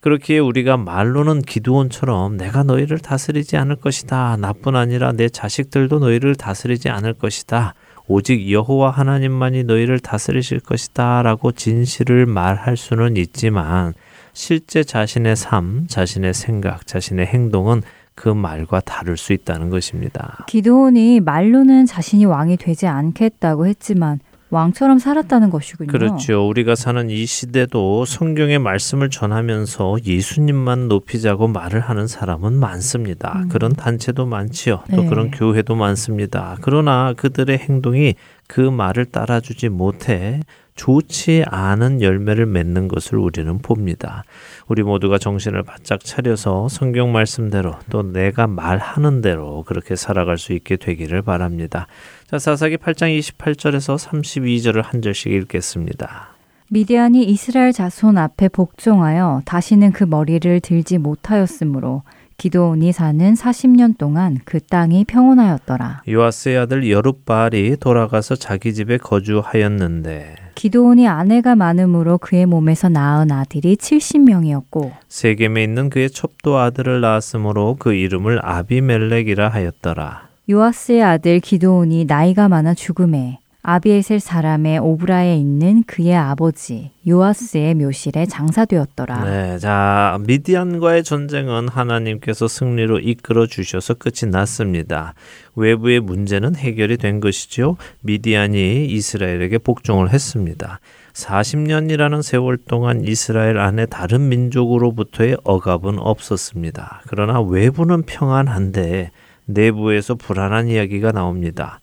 그렇기에 0.00 0.40
우리가 0.40 0.76
말로는 0.76 1.40
기도원처럼 1.40 2.36
내가 2.36 2.62
너희를 2.62 2.98
다스리지 2.98 3.56
않을 3.56 3.76
것이다. 3.76 4.36
나뿐 4.36 4.76
아니라 4.76 5.12
내 5.12 5.30
자식들도 5.30 6.00
너희를 6.00 6.34
다스리지 6.34 6.90
않을 6.90 7.14
것이다. 7.14 7.72
오직 8.08 8.52
여호와 8.52 8.90
하나님만이 8.90 9.64
너희를 9.64 10.00
다스리실 10.00 10.60
것이다라고 10.60 11.52
진실을 11.52 12.26
말할 12.26 12.76
수는 12.76 13.16
있지만 13.16 13.94
실제 14.36 14.84
자신의 14.84 15.34
삶, 15.34 15.86
자신의 15.88 16.34
생각, 16.34 16.86
자신의 16.86 17.24
행동은 17.24 17.80
그 18.14 18.28
말과 18.28 18.80
다를 18.80 19.16
수 19.16 19.32
있다는 19.32 19.70
것입니다. 19.70 20.44
기도원이 20.46 21.20
말로는 21.20 21.86
자신이 21.86 22.26
왕이 22.26 22.58
되지 22.58 22.86
않겠다고 22.86 23.66
했지만 23.66 24.20
왕처럼 24.50 24.98
살았다는 24.98 25.48
것이군요. 25.48 25.88
그렇죠. 25.88 26.46
우리가 26.46 26.74
사는 26.74 27.08
이 27.08 27.24
시대도 27.24 28.04
성경의 28.04 28.58
말씀을 28.58 29.08
전하면서 29.08 29.96
예수님만 30.04 30.88
높이자고 30.88 31.48
말을 31.48 31.80
하는 31.80 32.06
사람은 32.06 32.52
많습니다. 32.52 33.40
음. 33.42 33.48
그런 33.48 33.72
단체도 33.72 34.26
많지요. 34.26 34.82
또 34.94 35.02
네. 35.02 35.08
그런 35.08 35.30
교회도 35.30 35.74
많습니다. 35.74 36.58
그러나 36.60 37.14
그들의 37.16 37.56
행동이 37.56 38.14
그 38.46 38.60
말을 38.60 39.06
따라주지 39.06 39.68
못해 39.68 40.40
좋지 40.76 41.44
않은 41.46 42.02
열매를 42.02 42.46
맺는 42.46 42.88
것을 42.88 43.18
우리는 43.18 43.58
봅니다. 43.58 44.24
우리 44.68 44.82
모두가 44.82 45.18
정신을 45.18 45.62
바짝 45.62 46.04
차려서 46.04 46.68
성경 46.68 47.12
말씀대로 47.12 47.74
또 47.90 48.02
내가 48.02 48.46
말하는 48.46 49.22
대로 49.22 49.64
그렇게 49.64 49.96
살아갈 49.96 50.38
수 50.38 50.52
있게 50.52 50.76
되기를 50.76 51.22
바랍니다. 51.22 51.86
자, 52.26 52.38
사사기 52.38 52.76
8장 52.76 53.18
28절에서 53.18 53.96
32절을 53.98 54.82
한 54.82 55.02
절씩 55.02 55.32
읽겠습니다. 55.32 56.36
미디안이 56.68 57.24
이스라엘 57.24 57.72
자손 57.72 58.18
앞에 58.18 58.48
복종하여 58.48 59.40
다시는 59.44 59.92
그 59.92 60.04
머리를 60.04 60.60
들지 60.60 60.98
못하였으므로 60.98 62.02
기도온이 62.36 62.92
사는 62.92 63.34
40년 63.34 63.96
동안 63.96 64.38
그 64.44 64.60
땅이 64.60 65.04
평온하였더라. 65.06 66.02
요아스의 66.08 66.58
아들 66.58 66.90
여룻바알이 66.90 67.76
돌아가서 67.78 68.36
자기 68.36 68.74
집에 68.74 68.98
거주하였는데 68.98 70.36
기도온이 70.54 71.06
아내가 71.06 71.54
많음으로 71.54 72.18
그의 72.18 72.46
몸에서 72.46 72.88
낳은 72.88 73.30
아들이 73.30 73.76
70명이었고 73.76 74.92
세겜에 75.08 75.62
있는 75.62 75.90
그의 75.90 76.10
첩도 76.10 76.58
아들을 76.58 77.00
낳았으므로 77.00 77.76
그 77.78 77.94
이름을 77.94 78.40
아비멜렉이라 78.42 79.48
하였더라. 79.48 80.28
요아스의 80.48 81.02
아들 81.02 81.40
기도온이 81.40 82.04
나이가 82.04 82.48
많아 82.48 82.74
죽음에 82.74 83.40
아비에셀 83.68 84.20
사람의 84.20 84.78
오브라에 84.78 85.36
있는 85.36 85.82
그의 85.88 86.14
아버지 86.14 86.92
요아스의 87.08 87.74
묘실에 87.74 88.26
장사되었더라. 88.26 89.24
네, 89.24 89.58
자 89.58 90.20
미디안과의 90.24 91.02
전쟁은 91.02 91.66
하나님께서 91.66 92.46
승리로 92.46 93.00
이끌어 93.00 93.46
주셔서 93.46 93.94
끝이 93.94 94.30
났습니다. 94.30 95.14
외부의 95.56 95.98
문제는 95.98 96.54
해결이 96.54 96.96
된 96.96 97.18
것이죠. 97.18 97.76
미디안이 98.02 98.86
이스라엘에게 98.86 99.58
복종을 99.58 100.12
했습니다. 100.12 100.78
40년이라는 101.14 102.22
세월 102.22 102.58
동안 102.58 103.02
이스라엘 103.02 103.58
안에 103.58 103.86
다른 103.86 104.28
민족으로부터의 104.28 105.38
억압은 105.42 105.98
없었습니다. 105.98 107.02
그러나 107.08 107.40
외부는 107.40 108.02
평안한데 108.02 109.10
내부에서 109.46 110.14
불안한 110.14 110.68
이야기가 110.68 111.10
나옵니다. 111.10 111.80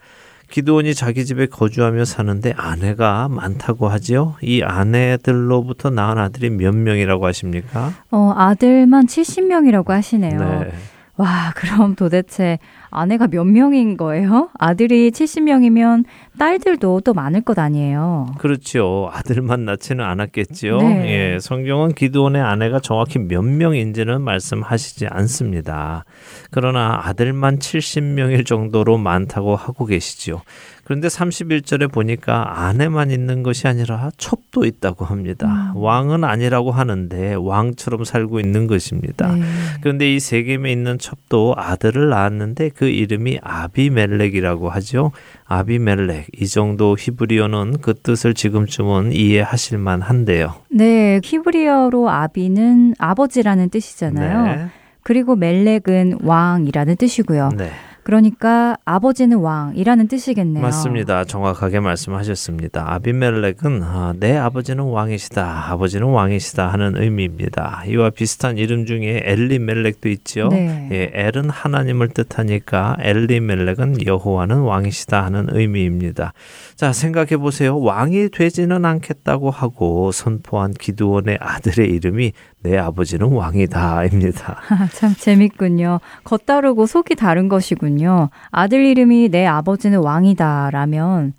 기도원이 0.53 0.93
자기 0.93 1.25
집에 1.25 1.47
거주하며 1.47 2.05
사는데 2.05 2.53
아내가 2.55 3.27
많다고 3.27 3.87
하지요. 3.87 4.35
이 4.43 4.61
아내들로부터 4.61 5.89
낳은 5.89 6.19
아들이 6.19 6.51
몇 6.51 6.75
명이라고 6.75 7.25
하십니까? 7.25 7.91
어, 8.11 8.33
아들만 8.37 9.07
70명이라고 9.07 9.87
하시네요. 9.87 10.37
네. 10.37 10.71
와, 11.17 11.53
그럼 11.55 11.95
도대체 11.95 12.59
아내가 12.91 13.25
몇 13.27 13.45
명인 13.45 13.97
거예요? 13.97 14.49
아들이 14.59 15.09
70명이면 15.09 16.05
딸들도 16.37 17.01
또 17.01 17.13
많을 17.13 17.41
것 17.41 17.59
아니에요. 17.59 18.35
그렇죠. 18.39 19.09
아들만 19.13 19.65
낳지는 19.65 20.03
않았겠지요. 20.03 20.77
네. 20.77 21.33
예, 21.35 21.39
성경은 21.39 21.93
기도원의 21.93 22.41
아내가 22.41 22.79
정확히 22.79 23.19
몇 23.19 23.43
명인지는 23.43 24.21
말씀하시지 24.21 25.07
않습니다. 25.07 26.05
그러나 26.51 27.01
아들만 27.03 27.59
70명일 27.59 28.45
정도로 28.45 28.97
많다고 28.97 29.55
하고 29.55 29.85
계시지요. 29.85 30.41
그런데 30.83 31.07
31절에 31.07 31.91
보니까 31.91 32.65
아내만 32.65 33.09
있는 33.09 33.41
것이 33.41 33.67
아니라 33.67 34.11
첩도 34.17 34.65
있다고 34.65 35.05
합니다. 35.05 35.71
음. 35.73 35.77
왕은 35.77 36.25
아니라고 36.25 36.71
하는데 36.71 37.35
왕처럼 37.35 38.03
살고 38.03 38.41
있는 38.41 38.67
것입니다. 38.67 39.33
네. 39.33 39.43
그런데 39.81 40.13
이 40.13 40.19
세겜에 40.19 40.71
있는 40.71 40.99
첩도 40.99 41.55
아들을 41.57 42.09
낳았는데 42.09 42.69
그 42.69 42.85
이름이 42.85 43.39
아비멜렉이라고 43.41 44.69
하죠. 44.71 45.11
아비멜렉 45.59 46.27
이 46.39 46.47
정도 46.47 46.95
히브리어는 46.97 47.79
그 47.81 47.93
뜻을 47.93 48.33
지금쯤은 48.33 49.11
이해하실 49.13 49.77
만한데요. 49.77 50.55
네, 50.69 51.19
히브리어로 51.23 52.09
아비는 52.09 52.95
아버지라는 52.97 53.69
뜻이잖아요. 53.69 54.43
네. 54.45 54.67
그리고 55.03 55.35
멜렉은 55.35 56.19
왕이라는 56.23 56.95
뜻이고요. 56.95 57.49
네. 57.57 57.69
그러니까 58.03 58.77
아버지는 58.85 59.37
왕이라는 59.37 60.07
뜻이겠네요. 60.07 60.61
맞습니다. 60.61 61.23
정확하게 61.23 61.79
말씀하셨습니다. 61.79 62.93
아비멜렉은 62.93 63.81
아, 63.83 64.13
내 64.19 64.35
아버지는 64.37 64.83
왕이시다. 64.83 65.71
아버지는 65.71 66.07
왕이시다 66.07 66.67
하는 66.67 66.95
의미입니다. 66.97 67.83
이와 67.87 68.09
비슷한 68.09 68.57
이름 68.57 68.85
중에 68.85 69.21
엘리멜렉도 69.25 70.09
있죠. 70.09 70.49
네. 70.49 70.89
예, 70.91 71.11
엘은 71.13 71.49
하나님을 71.49 72.09
뜻하니까 72.09 72.97
엘리멜렉은 72.99 74.05
여호와는 74.05 74.59
왕이시다 74.59 75.23
하는 75.23 75.47
의미입니다. 75.49 76.33
자, 76.75 76.91
생각해 76.91 77.37
보세요. 77.37 77.79
왕이 77.79 78.29
되지는 78.29 78.83
않겠다고 78.85 79.51
하고 79.51 80.11
선포한 80.11 80.73
기도원의 80.73 81.37
아들의 81.39 81.89
이름이 81.89 82.33
내 82.61 82.77
아버지는 82.77 83.27
왕이다입니다. 83.27 84.61
참 84.93 85.13
재밌군요. 85.15 85.99
겉다르고 86.23 86.85
속이 86.85 87.15
다른 87.15 87.47
것이군요. 87.47 88.29
아들 88.51 88.85
이름이 88.85 89.29
내 89.29 89.45
아버지는 89.45 89.99
왕이다라면 89.99 91.33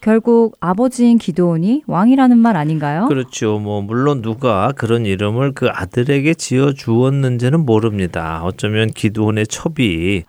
결국 0.00 0.56
아버지인 0.60 1.18
기도원이 1.18 1.82
왕이라는 1.86 2.38
말 2.38 2.56
아닌가요? 2.56 3.06
그렇죠. 3.08 3.58
뭐 3.58 3.80
물론 3.82 4.22
누가 4.22 4.72
그런 4.76 5.06
이름을 5.06 5.52
그 5.52 5.68
아들에게 5.68 6.34
지어 6.34 6.72
주었는지는 6.72 7.64
모릅니다. 7.64 8.42
어쩌면 8.44 8.90
기도원의 8.90 9.46
첩이 9.48 10.24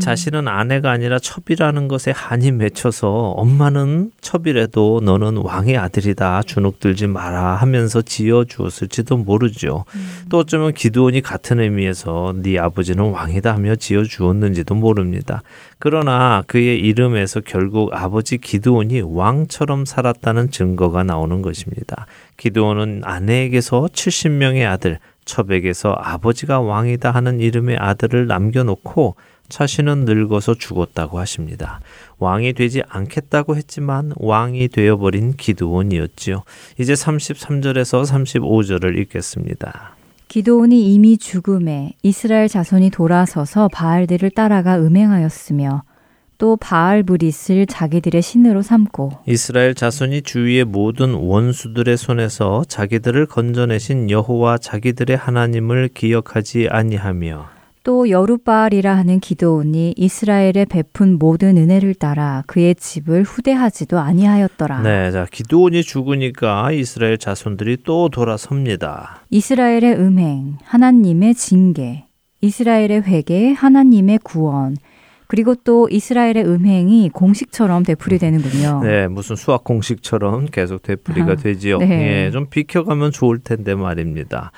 자신은 0.00 0.48
아내가 0.48 0.90
아니라 0.90 1.18
첩이라는 1.18 1.88
것에 1.88 2.10
한이 2.10 2.52
맺혀서 2.52 3.08
엄마는 3.08 4.10
첩이라도 4.20 5.02
너는 5.04 5.36
왕의 5.36 5.76
아들이다 5.76 6.42
주눅들지 6.42 7.06
마라 7.06 7.56
하면서 7.56 8.02
지어 8.02 8.44
주었을지도 8.44 9.18
모르죠. 9.18 9.84
음. 9.94 10.24
또 10.28 10.38
어쩌면 10.38 10.72
기도원이 10.72 11.20
같은 11.20 11.60
의미에서 11.60 12.34
네 12.42 12.58
아버지는 12.58 13.10
왕이다 13.10 13.54
하며 13.54 13.76
지어 13.76 14.02
주었는지도 14.02 14.74
모릅니다. 14.74 15.42
그러나 15.78 16.42
그의 16.46 16.80
이름에서 16.80 17.40
결국 17.40 17.94
아버지 17.94 18.38
기도원이 18.38 19.02
왕처럼 19.02 19.84
살았다는 19.84 20.50
증거가 20.50 21.04
나오는 21.04 21.42
것입니다. 21.42 22.06
기도원은 22.36 23.02
아내에게서 23.04 23.88
70명의 23.92 24.66
아들, 24.68 24.98
첩에게서 25.24 25.92
아버지가 25.98 26.60
왕이다 26.60 27.10
하는 27.10 27.40
이름의 27.40 27.76
아들을 27.78 28.26
남겨놓고 28.26 29.16
자신은 29.50 30.06
늙어서 30.06 30.54
죽었다고 30.54 31.18
하십니다. 31.18 31.80
왕이 32.18 32.54
되지 32.54 32.82
않겠다고 32.88 33.56
했지만 33.56 34.12
왕이 34.16 34.68
되어버린 34.68 35.34
기도원이었지요. 35.34 36.44
이제 36.78 36.94
33절에서 36.94 38.06
35절을 38.06 38.96
읽겠습니다. 39.00 39.96
기도원이 40.28 40.94
이미 40.94 41.18
죽음에 41.18 41.92
이스라엘 42.02 42.48
자손이 42.48 42.90
돌아서서 42.90 43.68
바알들을 43.72 44.30
따라가 44.30 44.78
음행하였으며 44.78 45.82
또 46.38 46.56
바알 46.56 47.02
브릿을 47.02 47.66
자기들의 47.66 48.22
신으로 48.22 48.62
삼고 48.62 49.10
이스라엘 49.26 49.74
자손이 49.74 50.22
주위의 50.22 50.64
모든 50.64 51.12
원수들의 51.12 51.96
손에서 51.98 52.64
자기들을 52.66 53.26
건져내신 53.26 54.08
여호와 54.08 54.56
자기들의 54.56 55.16
하나님을 55.18 55.90
기억하지 55.92 56.68
아니하며 56.70 57.59
또 57.82 58.10
여루바알이라 58.10 58.94
하는 58.94 59.20
기도원이 59.20 59.94
이스라엘에 59.96 60.66
베푼 60.68 61.18
모든 61.18 61.56
은혜를 61.56 61.94
따라 61.94 62.44
그의 62.46 62.74
집을 62.74 63.22
후대하지도 63.22 63.98
아니하였더라. 63.98 64.82
네, 64.82 65.10
자 65.10 65.26
기도원이 65.30 65.82
죽으니까 65.82 66.72
이스라엘 66.72 67.16
자손들이 67.16 67.78
또 67.84 68.10
돌아섭니다. 68.10 69.22
이스라엘의 69.30 69.96
음행, 69.96 70.58
하나님의 70.64 71.34
징계, 71.34 72.04
이스라엘의 72.42 73.02
회개, 73.02 73.52
하나님의 73.52 74.18
구원. 74.22 74.76
그리고 75.26 75.54
또 75.54 75.88
이스라엘의 75.88 76.44
음행이 76.44 77.10
공식처럼 77.10 77.84
되풀이 77.84 78.18
되는군요. 78.18 78.80
네, 78.82 79.06
무슨 79.06 79.36
수학 79.36 79.62
공식처럼 79.62 80.46
계속 80.46 80.82
되풀이가 80.82 81.32
아, 81.32 81.36
되지요. 81.36 81.78
네. 81.78 82.26
예, 82.26 82.30
좀 82.32 82.46
비켜가면 82.50 83.12
좋을 83.12 83.38
텐데 83.38 83.76
말입니다. 83.76 84.50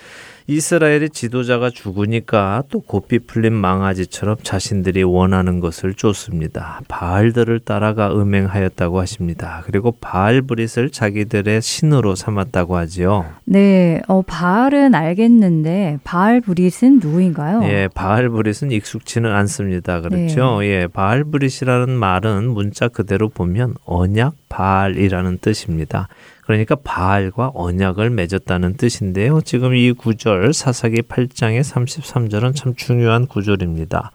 이스라엘의 0.47 1.11
지도자가 1.11 1.71
죽으니까 1.71 2.65
또 2.71 2.81
고삐 2.81 3.21
풀린 3.21 3.53
망아지처럼 3.53 4.37
자신들이 4.43 5.03
원하는 5.03 5.61
것을 5.61 5.95
쫓습니다. 5.95 6.81
바알들을 6.89 7.61
따라가 7.61 8.13
음행하였다고 8.13 9.01
하십니다. 9.01 9.63
그리고 9.67 9.93
바알 10.01 10.43
브릿을 10.43 10.91
자기들의 10.91 11.63
신으로 11.63 12.15
삼았다고 12.15 12.77
하지요. 12.77 13.27
네, 13.45 14.01
어, 14.09 14.23
바알은 14.23 14.95
알겠는데 14.95 15.99
바알 16.05 16.41
브릿은 16.41 17.01
누구인가요? 17.01 17.63
예, 17.65 17.89
바알 17.93 18.29
브릿은 18.29 18.71
익숙치는 18.73 19.31
않습니다. 19.31 20.01
그렇죠? 20.01 20.61
네. 20.61 20.67
예, 20.69 20.87
바알 20.87 21.25
브릿이라는 21.25 21.91
말은 21.91 22.49
문자 22.49 22.89
그대로 22.89 23.29
보면 23.29 23.75
언약 23.85 24.35
바알이라는 24.49 25.39
뜻입니다. 25.39 26.09
그러니까 26.53 26.75
바알과 26.75 27.53
언약을 27.55 28.11
맺었다는 28.11 28.77
뜻인데요. 28.77 29.41
지금 29.41 29.75
이 29.75 29.93
구절 29.93 30.53
사사기 30.53 31.01
8장의 31.01 31.63
33절은 31.63 32.55
참 32.55 32.75
중요한 32.77 33.27
구절입니다. 33.27 34.13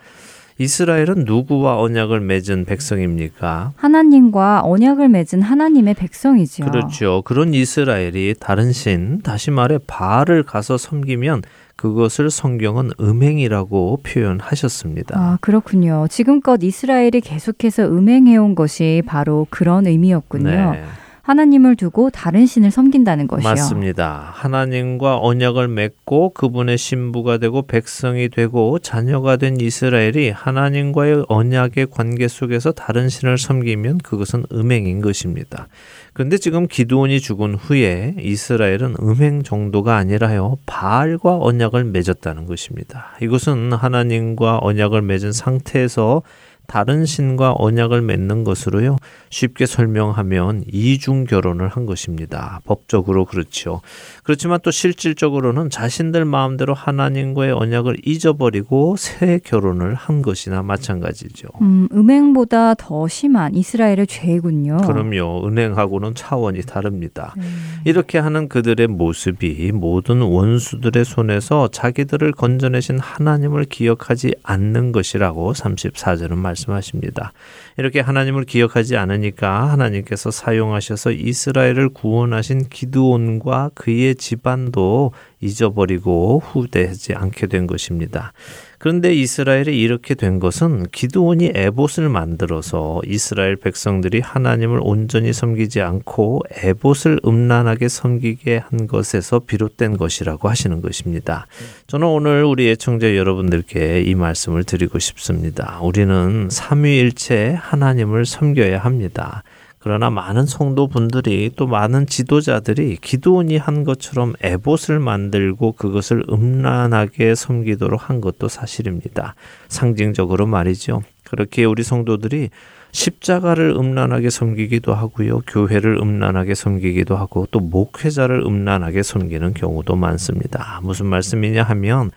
이스라엘은 0.59 1.25
누구와 1.25 1.79
언약을 1.79 2.19
맺은 2.19 2.65
백성입니까? 2.65 3.73
하나님과 3.75 4.61
언약을 4.65 5.09
맺은 5.09 5.41
하나님의 5.41 5.95
백성이지요. 5.95 6.67
그렇죠. 6.67 7.23
그런 7.25 7.55
이스라엘이 7.55 8.35
다른 8.39 8.71
신, 8.71 9.21
다시 9.23 9.49
말해 9.49 9.79
바알을 9.87 10.43
가서 10.43 10.77
섬기면 10.77 11.41
그것을 11.75 12.29
성경은 12.29 12.91
음행이라고 12.99 14.01
표현하셨습니다. 14.03 15.19
아, 15.19 15.37
그렇군요. 15.41 16.05
지금껏 16.09 16.61
이스라엘이 16.61 17.21
계속해서 17.21 17.85
음행해온 17.85 18.53
것이 18.53 19.01
바로 19.07 19.47
그런 19.49 19.87
의미였군요. 19.87 20.71
네. 20.71 20.83
하나님을 21.27 21.75
두고 21.75 22.09
다른 22.09 22.45
신을 22.45 22.71
섬긴다는 22.71 23.27
것이요. 23.27 23.49
맞습니다. 23.49 24.31
하나님과 24.33 25.17
언약을 25.17 25.67
맺고 25.67 26.29
그분의 26.29 26.77
신부가 26.77 27.37
되고 27.37 27.63
백성이 27.63 28.29
되고 28.29 28.79
자녀가 28.79 29.35
된 29.35 29.59
이스라엘이 29.59 30.29
하나님과의 30.29 31.25
언약의 31.27 31.87
관계 31.91 32.29
속에서 32.29 32.71
다른 32.71 33.09
신을 33.09 33.37
섬기면 33.37 33.97
그것은 33.97 34.45
음행인 34.53 35.01
것입니다. 35.01 35.67
그런데 36.13 36.37
지금 36.37 36.65
기드온이 36.65 37.19
죽은 37.19 37.55
후에 37.55 38.15
이스라엘은 38.19 38.95
음행 39.01 39.43
정도가 39.43 39.97
아니라요. 39.97 40.57
바알과 40.65 41.39
언약을 41.41 41.83
맺었다는 41.83 42.45
것입니다. 42.45 43.17
이것은 43.21 43.73
하나님과 43.73 44.59
언약을 44.61 45.01
맺은 45.01 45.33
상태에서 45.33 46.21
다른 46.67 47.05
신과 47.05 47.55
언약을 47.57 48.01
맺는 48.01 48.43
것으로요. 48.43 48.97
쉽게 49.29 49.65
설명하면 49.65 50.65
이중 50.71 51.23
결혼을 51.23 51.69
한 51.69 51.85
것입니다. 51.85 52.59
법적으로 52.65 53.25
그렇죠. 53.25 53.81
그렇지만 54.23 54.59
또 54.63 54.71
실질적으로는 54.71 55.69
자신들 55.69 56.25
마음대로 56.25 56.73
하나님과의 56.73 57.53
언약을 57.53 57.97
잊어버리고 58.05 58.95
새 58.97 59.39
결혼을 59.43 59.95
한 59.95 60.21
것이나 60.21 60.61
마찬가지죠. 60.61 61.47
음, 61.61 61.87
음행보다 61.93 62.75
더 62.75 63.07
심한 63.07 63.55
이스라엘의 63.55 64.07
죄군요. 64.07 64.77
그럼요. 64.77 65.47
은행하고는 65.47 66.15
차원이 66.15 66.61
다릅니다. 66.63 67.33
음. 67.37 67.81
이렇게 67.85 68.17
하는 68.17 68.49
그들의 68.49 68.87
모습이 68.87 69.71
모든 69.71 70.21
원수들의 70.21 71.05
손에서 71.05 71.69
자기들을 71.71 72.33
건져내신 72.33 72.99
하나님을 72.99 73.65
기억하지 73.65 74.35
않는 74.43 74.91
것이라고 74.91 75.53
34절은 75.53 76.35
말씀 76.35 76.56
하십니다. 76.73 77.33
이렇게 77.77 77.99
하나님을 77.99 78.45
기억하지 78.45 78.97
않으니까 78.97 79.71
하나님께서 79.71 80.31
사용하셔서 80.31 81.11
이스라엘을 81.11 81.89
구원하신 81.89 82.69
기드온과 82.69 83.71
그의 83.75 84.15
집안도 84.15 85.11
잊어버리고 85.41 86.39
후대하지 86.39 87.13
않게 87.13 87.47
된 87.47 87.67
것입니다. 87.67 88.33
그런데 88.79 89.13
이스라엘이 89.13 89.79
이렇게 89.79 90.13
된 90.13 90.39
것은 90.39 90.87
기드온이 90.91 91.51
에봇을 91.55 92.09
만들어서 92.09 93.01
이스라엘 93.05 93.55
백성들이 93.55 94.19
하나님을 94.19 94.79
온전히 94.83 95.33
섬기지 95.33 95.81
않고 95.81 96.43
에봇을 96.63 97.19
음란하게 97.25 97.87
섬기게 97.87 98.57
한 98.57 98.87
것에서 98.87 99.39
비롯된 99.39 99.97
것이라고 99.97 100.47
하시는 100.47 100.81
것입니다. 100.81 101.47
저는 101.87 102.07
오늘 102.07 102.43
우리 102.43 102.69
애청자 102.69 103.15
여러분들께 103.15 104.01
이 104.01 104.13
말씀을 104.13 104.63
드리고 104.63 104.99
싶습니다. 104.99 105.79
우리는 105.81 106.47
삼위일체 106.51 107.57
하나님을 107.59 108.25
섬겨야 108.25 108.79
합니다. 108.79 109.43
그러나 109.87 110.09
많은 110.09 110.45
성도분들이 110.45 111.51
또 111.55 111.65
많은 111.65 112.07
지도자들이 112.07 112.97
기도원이 112.97 113.55
한 113.55 113.85
것처럼 113.85 114.33
에봇을 114.41 114.99
만들고 114.99 115.71
그것을 115.71 116.25
음란하게 116.29 117.35
섬기도록 117.35 118.09
한 118.09 118.19
것도 118.19 118.49
사실입니다. 118.49 119.33
상징적으로 119.69 120.45
말이죠. 120.45 121.03
그렇게 121.23 121.63
우리 121.63 121.83
성도들이 121.83 122.49
십자가를 122.91 123.75
음란하게 123.77 124.29
섬기기도 124.29 124.93
하고요. 124.93 125.39
교회를 125.47 125.99
음란하게 126.01 126.53
섬기기도 126.53 127.15
하고 127.15 127.47
또 127.49 127.61
목회자를 127.61 128.41
음란하게 128.45 129.03
섬기는 129.03 129.53
경우도 129.53 129.95
많습니다. 129.95 130.81
무슨 130.83 131.05
말씀이냐 131.05 131.63
하면 131.63 132.11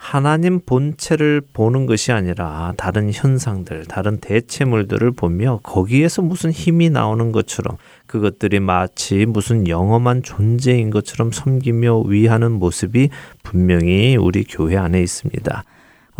하나님 0.00 0.60
본체를 0.60 1.42
보는 1.52 1.84
것이 1.84 2.10
아니라 2.10 2.72
다른 2.78 3.12
현상들, 3.12 3.84
다른 3.84 4.16
대체물들을 4.18 5.10
보며 5.10 5.60
거기에서 5.62 6.22
무슨 6.22 6.50
힘이 6.50 6.88
나오는 6.88 7.32
것처럼 7.32 7.76
그것들이 8.06 8.60
마치 8.60 9.26
무슨 9.26 9.68
영험한 9.68 10.22
존재인 10.22 10.88
것처럼 10.88 11.32
섬기며 11.32 12.04
위하는 12.06 12.52
모습이 12.52 13.10
분명히 13.42 14.16
우리 14.16 14.44
교회 14.44 14.78
안에 14.78 15.02
있습니다. 15.02 15.64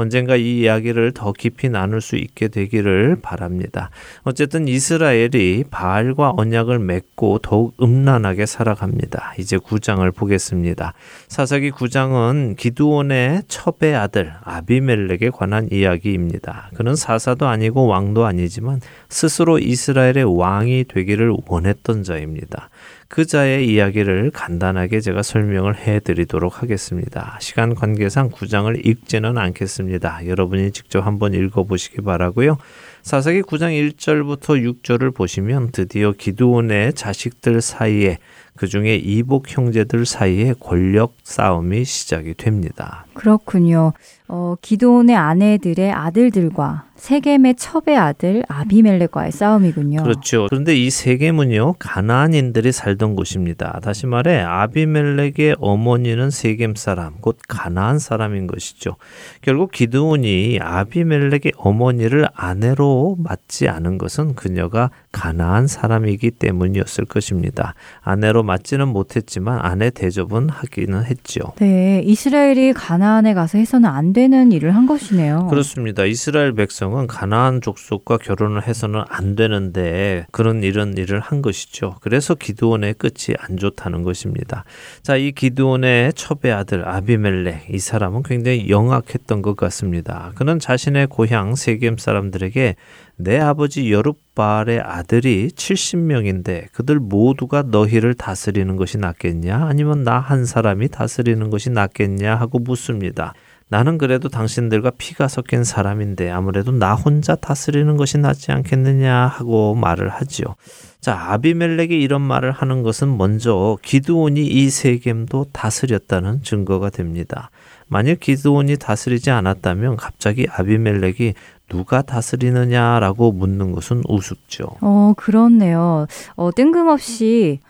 언젠가 0.00 0.36
이 0.36 0.60
이야기를 0.60 1.12
더 1.12 1.32
깊이 1.32 1.68
나눌 1.68 2.00
수 2.00 2.16
있게 2.16 2.48
되기를 2.48 3.18
바랍니다. 3.20 3.90
어쨌든 4.22 4.66
이스라엘이 4.66 5.64
바알과 5.70 6.34
언약을 6.36 6.78
맺고 6.78 7.40
더욱 7.40 7.74
음란하게 7.82 8.46
살아갑니다. 8.46 9.34
이제 9.38 9.58
9장을 9.58 10.14
보겠습니다. 10.14 10.94
사사기 11.28 11.70
9장은 11.70 12.56
기두온의 12.56 13.42
첩의 13.48 13.94
아들 13.94 14.32
아비멜렉에 14.42 15.30
관한 15.32 15.68
이야기입니다. 15.70 16.70
그는 16.74 16.96
사사도 16.96 17.46
아니고 17.46 17.86
왕도 17.86 18.24
아니지만 18.24 18.80
스스로 19.08 19.58
이스라엘의 19.58 20.24
왕이 20.24 20.84
되기를 20.88 21.34
원했던 21.46 22.02
자입니다. 22.02 22.70
그 23.10 23.26
자의 23.26 23.66
이야기를 23.68 24.30
간단하게 24.30 25.00
제가 25.00 25.24
설명을 25.24 25.76
해 25.76 25.98
드리도록 25.98 26.62
하겠습니다. 26.62 27.36
시간 27.40 27.74
관계상 27.74 28.30
구장을 28.30 28.86
읽지는 28.86 29.36
않겠습니다. 29.36 30.28
여러분이 30.28 30.70
직접 30.70 31.04
한번 31.04 31.34
읽어 31.34 31.64
보시기 31.64 32.02
바라고요. 32.02 32.56
사사기 33.02 33.42
9장 33.42 33.72
1절부터 33.96 34.80
6절을 34.84 35.12
보시면 35.12 35.72
드디어 35.72 36.12
기드온의 36.12 36.92
자식들 36.92 37.60
사이에 37.60 38.18
그 38.54 38.68
중에 38.68 38.94
이복 38.94 39.56
형제들 39.56 40.06
사이에 40.06 40.54
권력 40.60 41.14
싸움이 41.24 41.84
시작이 41.84 42.34
됩니다. 42.34 43.06
그렇군요. 43.14 43.92
어, 44.28 44.54
기도온의 44.62 45.16
아내들의 45.16 45.90
아들들과 45.90 46.84
세겜의 47.00 47.54
첩의 47.56 47.96
아들 47.96 48.42
아비멜렉과의 48.46 49.32
싸움이군요. 49.32 50.02
그렇죠. 50.02 50.46
그런데 50.50 50.76
이 50.76 50.90
세겜은요 50.90 51.76
가나안인들이 51.78 52.72
살던 52.72 53.16
곳입니다. 53.16 53.80
다시 53.82 54.06
말해 54.06 54.40
아비멜렉의 54.40 55.56
어머니는 55.58 56.28
세겜 56.30 56.74
사람, 56.74 57.14
곧 57.22 57.38
가나안 57.48 57.98
사람인 57.98 58.46
것이죠. 58.46 58.96
결국 59.40 59.72
기드온이 59.72 60.58
아비멜렉의 60.60 61.52
어머니를 61.56 62.28
아내로 62.34 63.16
맞지 63.18 63.68
않은 63.68 63.96
것은 63.96 64.34
그녀가 64.34 64.90
가나안 65.10 65.68
사람이기 65.68 66.32
때문이었을 66.32 67.06
것입니다. 67.06 67.74
아내로 68.02 68.42
맞지는 68.42 68.88
못했지만 68.88 69.58
아내 69.62 69.88
대접은 69.88 70.50
하기는 70.50 71.04
했죠. 71.04 71.40
네, 71.60 72.02
이스라엘이 72.04 72.74
가나안에 72.74 73.32
가서 73.32 73.56
해서는 73.56 73.88
안 73.88 74.12
되는 74.12 74.52
일을 74.52 74.74
한 74.76 74.84
것이네요. 74.86 75.46
그렇습니다. 75.48 76.04
이스라엘 76.04 76.52
백성 76.52 76.89
은 76.98 77.06
가나안 77.06 77.60
족속과 77.60 78.18
결혼을 78.18 78.66
해서는 78.66 79.02
안 79.08 79.36
되는데 79.36 80.26
그런 80.30 80.62
이런 80.62 80.96
일을 80.96 81.20
한 81.20 81.42
것이죠. 81.42 81.96
그래서 82.00 82.34
기드온의 82.34 82.94
끝이 82.94 83.36
안 83.38 83.56
좋다는 83.56 84.02
것입니다. 84.02 84.64
자, 85.02 85.16
이 85.16 85.32
기드온의 85.32 86.12
첩의 86.14 86.52
아들 86.52 86.88
아비멜렉 86.88 87.66
이 87.70 87.78
사람은 87.78 88.22
굉장히 88.22 88.70
영악했던 88.70 89.42
것 89.42 89.56
같습니다. 89.56 90.32
그는 90.36 90.58
자신의 90.58 91.08
고향 91.08 91.54
세겜 91.54 91.98
사람들에게 91.98 92.76
내 93.16 93.38
아버지 93.38 93.92
여룻발의 93.92 94.80
아들이 94.80 95.48
70명인데 95.48 96.72
그들 96.72 96.98
모두가 96.98 97.62
너희를 97.62 98.14
다스리는 98.14 98.74
것이 98.76 98.96
낫겠냐? 98.96 99.66
아니면 99.66 100.04
나 100.04 100.20
한 100.20 100.44
사람이 100.44 100.88
다스리는 100.88 101.50
것이 101.50 101.70
낫겠냐? 101.70 102.36
하고 102.36 102.58
묻습니다. 102.60 103.34
나는 103.70 103.98
그래도 103.98 104.28
당신들과 104.28 104.90
피가 104.98 105.28
섞인 105.28 105.62
사람인데 105.62 106.28
아무래도 106.28 106.72
나 106.72 106.94
혼자 106.94 107.36
다스리는 107.36 107.96
것이 107.96 108.18
낫지 108.18 108.50
않겠느냐 108.50 109.14
하고 109.14 109.76
말을 109.76 110.08
하지요. 110.08 110.56
자, 111.00 111.16
아비멜렉이 111.30 111.90
이런 112.02 112.20
말을 112.20 112.50
하는 112.50 112.82
것은 112.82 113.16
먼저 113.16 113.78
기드온이 113.82 114.44
이 114.44 114.68
세겜도 114.70 115.46
다스렸다는 115.52 116.42
증거가 116.42 116.90
됩니다. 116.90 117.50
만일 117.86 118.16
기드온이 118.16 118.76
다스리지 118.76 119.30
않았다면 119.30 119.96
갑자기 119.96 120.48
아비멜렉이 120.50 121.34
누가 121.68 122.02
다스리느냐라고 122.02 123.30
묻는 123.30 123.70
것은 123.70 124.02
우습죠. 124.08 124.66
어, 124.80 125.14
그렇네요. 125.16 126.08
어, 126.34 126.50
뜬금없이 126.50 127.60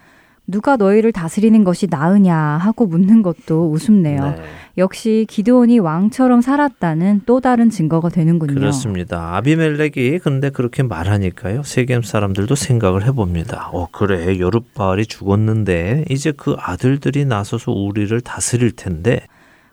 누가 0.50 0.76
너희를 0.76 1.12
다스리는 1.12 1.62
것이 1.64 1.86
나으냐 1.90 2.36
하고 2.36 2.86
묻는 2.86 3.22
것도 3.22 3.70
우습네요. 3.70 4.20
네. 4.22 4.36
역시 4.78 5.26
기드온이 5.28 5.78
왕처럼 5.78 6.40
살았다는 6.40 7.22
또 7.26 7.40
다른 7.40 7.70
증거가 7.70 8.08
되는군요. 8.08 8.54
그렇습니다. 8.54 9.36
아비멜렉이 9.36 10.20
근데 10.22 10.50
그렇게 10.50 10.82
말하니까요. 10.82 11.62
세겜 11.62 12.02
사람들도 12.02 12.54
생각을 12.54 13.04
해봅니다. 13.06 13.70
어 13.72 13.88
그래 13.90 14.38
여룻바알이 14.38 15.06
죽었는데 15.06 16.04
이제 16.08 16.32
그 16.36 16.56
아들들이 16.58 17.24
나서서 17.24 17.72
우리를 17.72 18.20
다스릴 18.20 18.72
텐데 18.72 19.20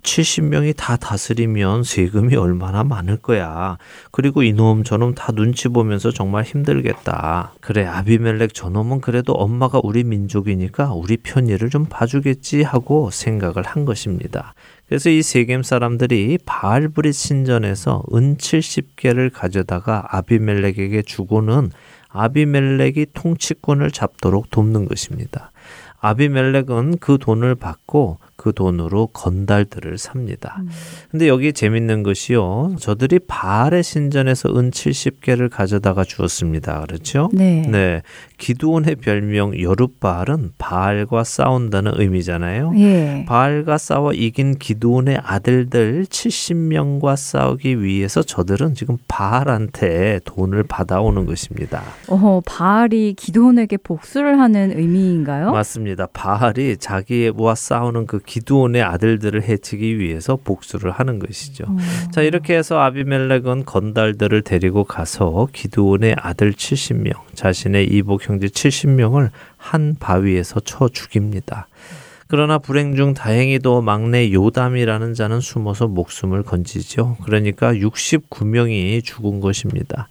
70명이 0.08 0.74
다 0.78 0.96
다스리면 0.96 1.84
세금이 1.84 2.38
얼마나 2.38 2.86
많을 2.86 3.18
거야. 3.18 3.78
그리고 4.12 4.42
이놈 4.42 4.86
저놈 4.86 5.14
다 5.14 5.34
눈치 5.34 5.68
보면서 5.68 6.12
정말 6.12 6.46
힘들겠다. 6.46 7.54
그래 7.60 7.86
아비멜렉 7.86 8.54
저놈은 8.54 9.02
그래도 9.02 9.34
엄마가 9.34 9.82
우리 9.84 10.06
민족이니까 10.06 10.94
우리 10.94 11.18
편의를 11.18 11.70
좀 11.70 11.86
봐주겠지 11.86 12.64
하고 12.64 13.10
생각을 13.12 13.64
한 13.64 13.84
것입니다. 13.84 14.54
그래서 14.88 15.10
이 15.10 15.22
세겜 15.22 15.64
사람들이 15.64 16.40
바알브릿 16.46 17.14
신전에서 17.14 18.04
은 18.14 18.38
70개를 18.38 19.30
가져다가 19.34 20.06
아비멜렉에게 20.10 21.02
주고는 21.02 21.72
아비멜렉이 22.08 23.08
통치권을 23.14 23.92
잡도록 23.92 24.50
돕는 24.52 24.86
것입니다. 24.86 25.52
아비멜렉은 26.00 27.00
그 27.00 27.18
돈을 27.20 27.56
받고 27.56 28.20
그 28.38 28.54
돈으로 28.54 29.08
건달들을 29.08 29.98
삽니다. 29.98 30.58
음. 30.60 30.70
근데 31.10 31.28
여기 31.28 31.52
재밌는 31.52 32.04
것이요. 32.04 32.76
저들이 32.80 33.20
바알의 33.28 33.84
신전에서 33.84 34.58
은 34.58 34.70
70개를 34.70 35.50
가져다가 35.50 36.04
주었습니다. 36.04 36.82
그렇죠? 36.82 37.30
네. 37.34 37.64
네. 37.68 38.04
기두온의 38.38 38.98
별명 38.98 39.60
여룻바알은 39.60 40.52
바알과 40.60 41.24
싸운다는 41.24 41.94
의미잖아요. 41.96 42.74
예. 42.78 43.26
바알과 43.28 43.80
싸워 43.80 44.14
이긴 44.14 44.60
기두온의 44.60 45.20
아들들 45.24 46.06
70명과 46.06 47.16
싸우기 47.18 47.82
위해서 47.82 48.22
저들은 48.22 48.76
지금 48.76 48.98
바알한테 49.08 50.20
돈을 50.26 50.64
받아오는 50.64 51.26
것입니다. 51.26 51.82
어, 52.08 52.42
바알이 52.46 53.16
기두온에게 53.18 53.78
복수를 53.78 54.40
하는 54.40 54.78
의미인가요? 54.78 55.52
맞습니다. 55.52 56.08
바알이 56.14 56.78
자기와 56.78 57.56
싸우는 57.56 58.06
그 58.06 58.20
기두온의 58.28 58.84
아들들을 58.84 59.42
해치기 59.42 59.98
위해서 59.98 60.36
복수를 60.36 60.92
하는 60.92 61.18
것이죠. 61.18 61.66
음. 61.68 61.78
자, 62.12 62.22
이렇게 62.22 62.56
해서 62.56 62.80
아비멜렉은 62.80 63.66
건달들을 63.66 64.44
데리고 64.44 64.84
가서 64.84 65.48
기두온의 65.52 66.16
아들 66.20 66.54
70명, 66.54 67.14
자신의 67.34 67.88
이복 67.88 68.30
형제 68.30 68.46
70명을 68.46 69.32
한 69.58 69.96
바위에서 70.00 70.60
쳐 70.60 70.88
죽입니다. 70.88 71.68
그러나 72.28 72.58
불행 72.58 72.96
중 72.96 73.14
다행히도 73.14 73.82
막내 73.82 74.32
요담이라는 74.34 75.14
자는 75.14 75.40
숨어서 75.40 75.88
목숨을 75.88 76.44
건지죠. 76.44 77.16
그러니까 77.24 77.74
69명이 77.74 79.04
죽은 79.04 79.40
것입니다. 79.40 80.10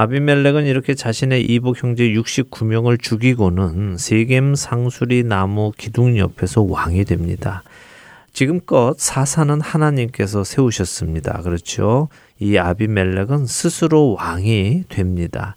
아비멜렉은 0.00 0.66
이렇게 0.66 0.94
자신의 0.94 1.46
이복 1.46 1.82
형제 1.82 2.04
69명을 2.10 3.02
죽이고는 3.02 3.96
세겜 3.98 4.54
상수리 4.54 5.24
나무 5.24 5.72
기둥 5.76 6.16
옆에서 6.16 6.62
왕이 6.62 7.04
됩니다. 7.04 7.64
지금껏 8.32 8.94
사사는 8.96 9.60
하나님께서 9.60 10.44
세우셨습니다. 10.44 11.42
그렇죠? 11.42 12.08
이 12.38 12.56
아비멜렉은 12.58 13.46
스스로 13.46 14.14
왕이 14.16 14.84
됩니다. 14.88 15.56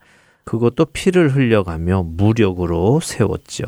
그것도 0.51 0.87
피를 0.87 1.33
흘려가며 1.33 2.03
무력으로 2.05 2.99
세웠죠. 2.99 3.63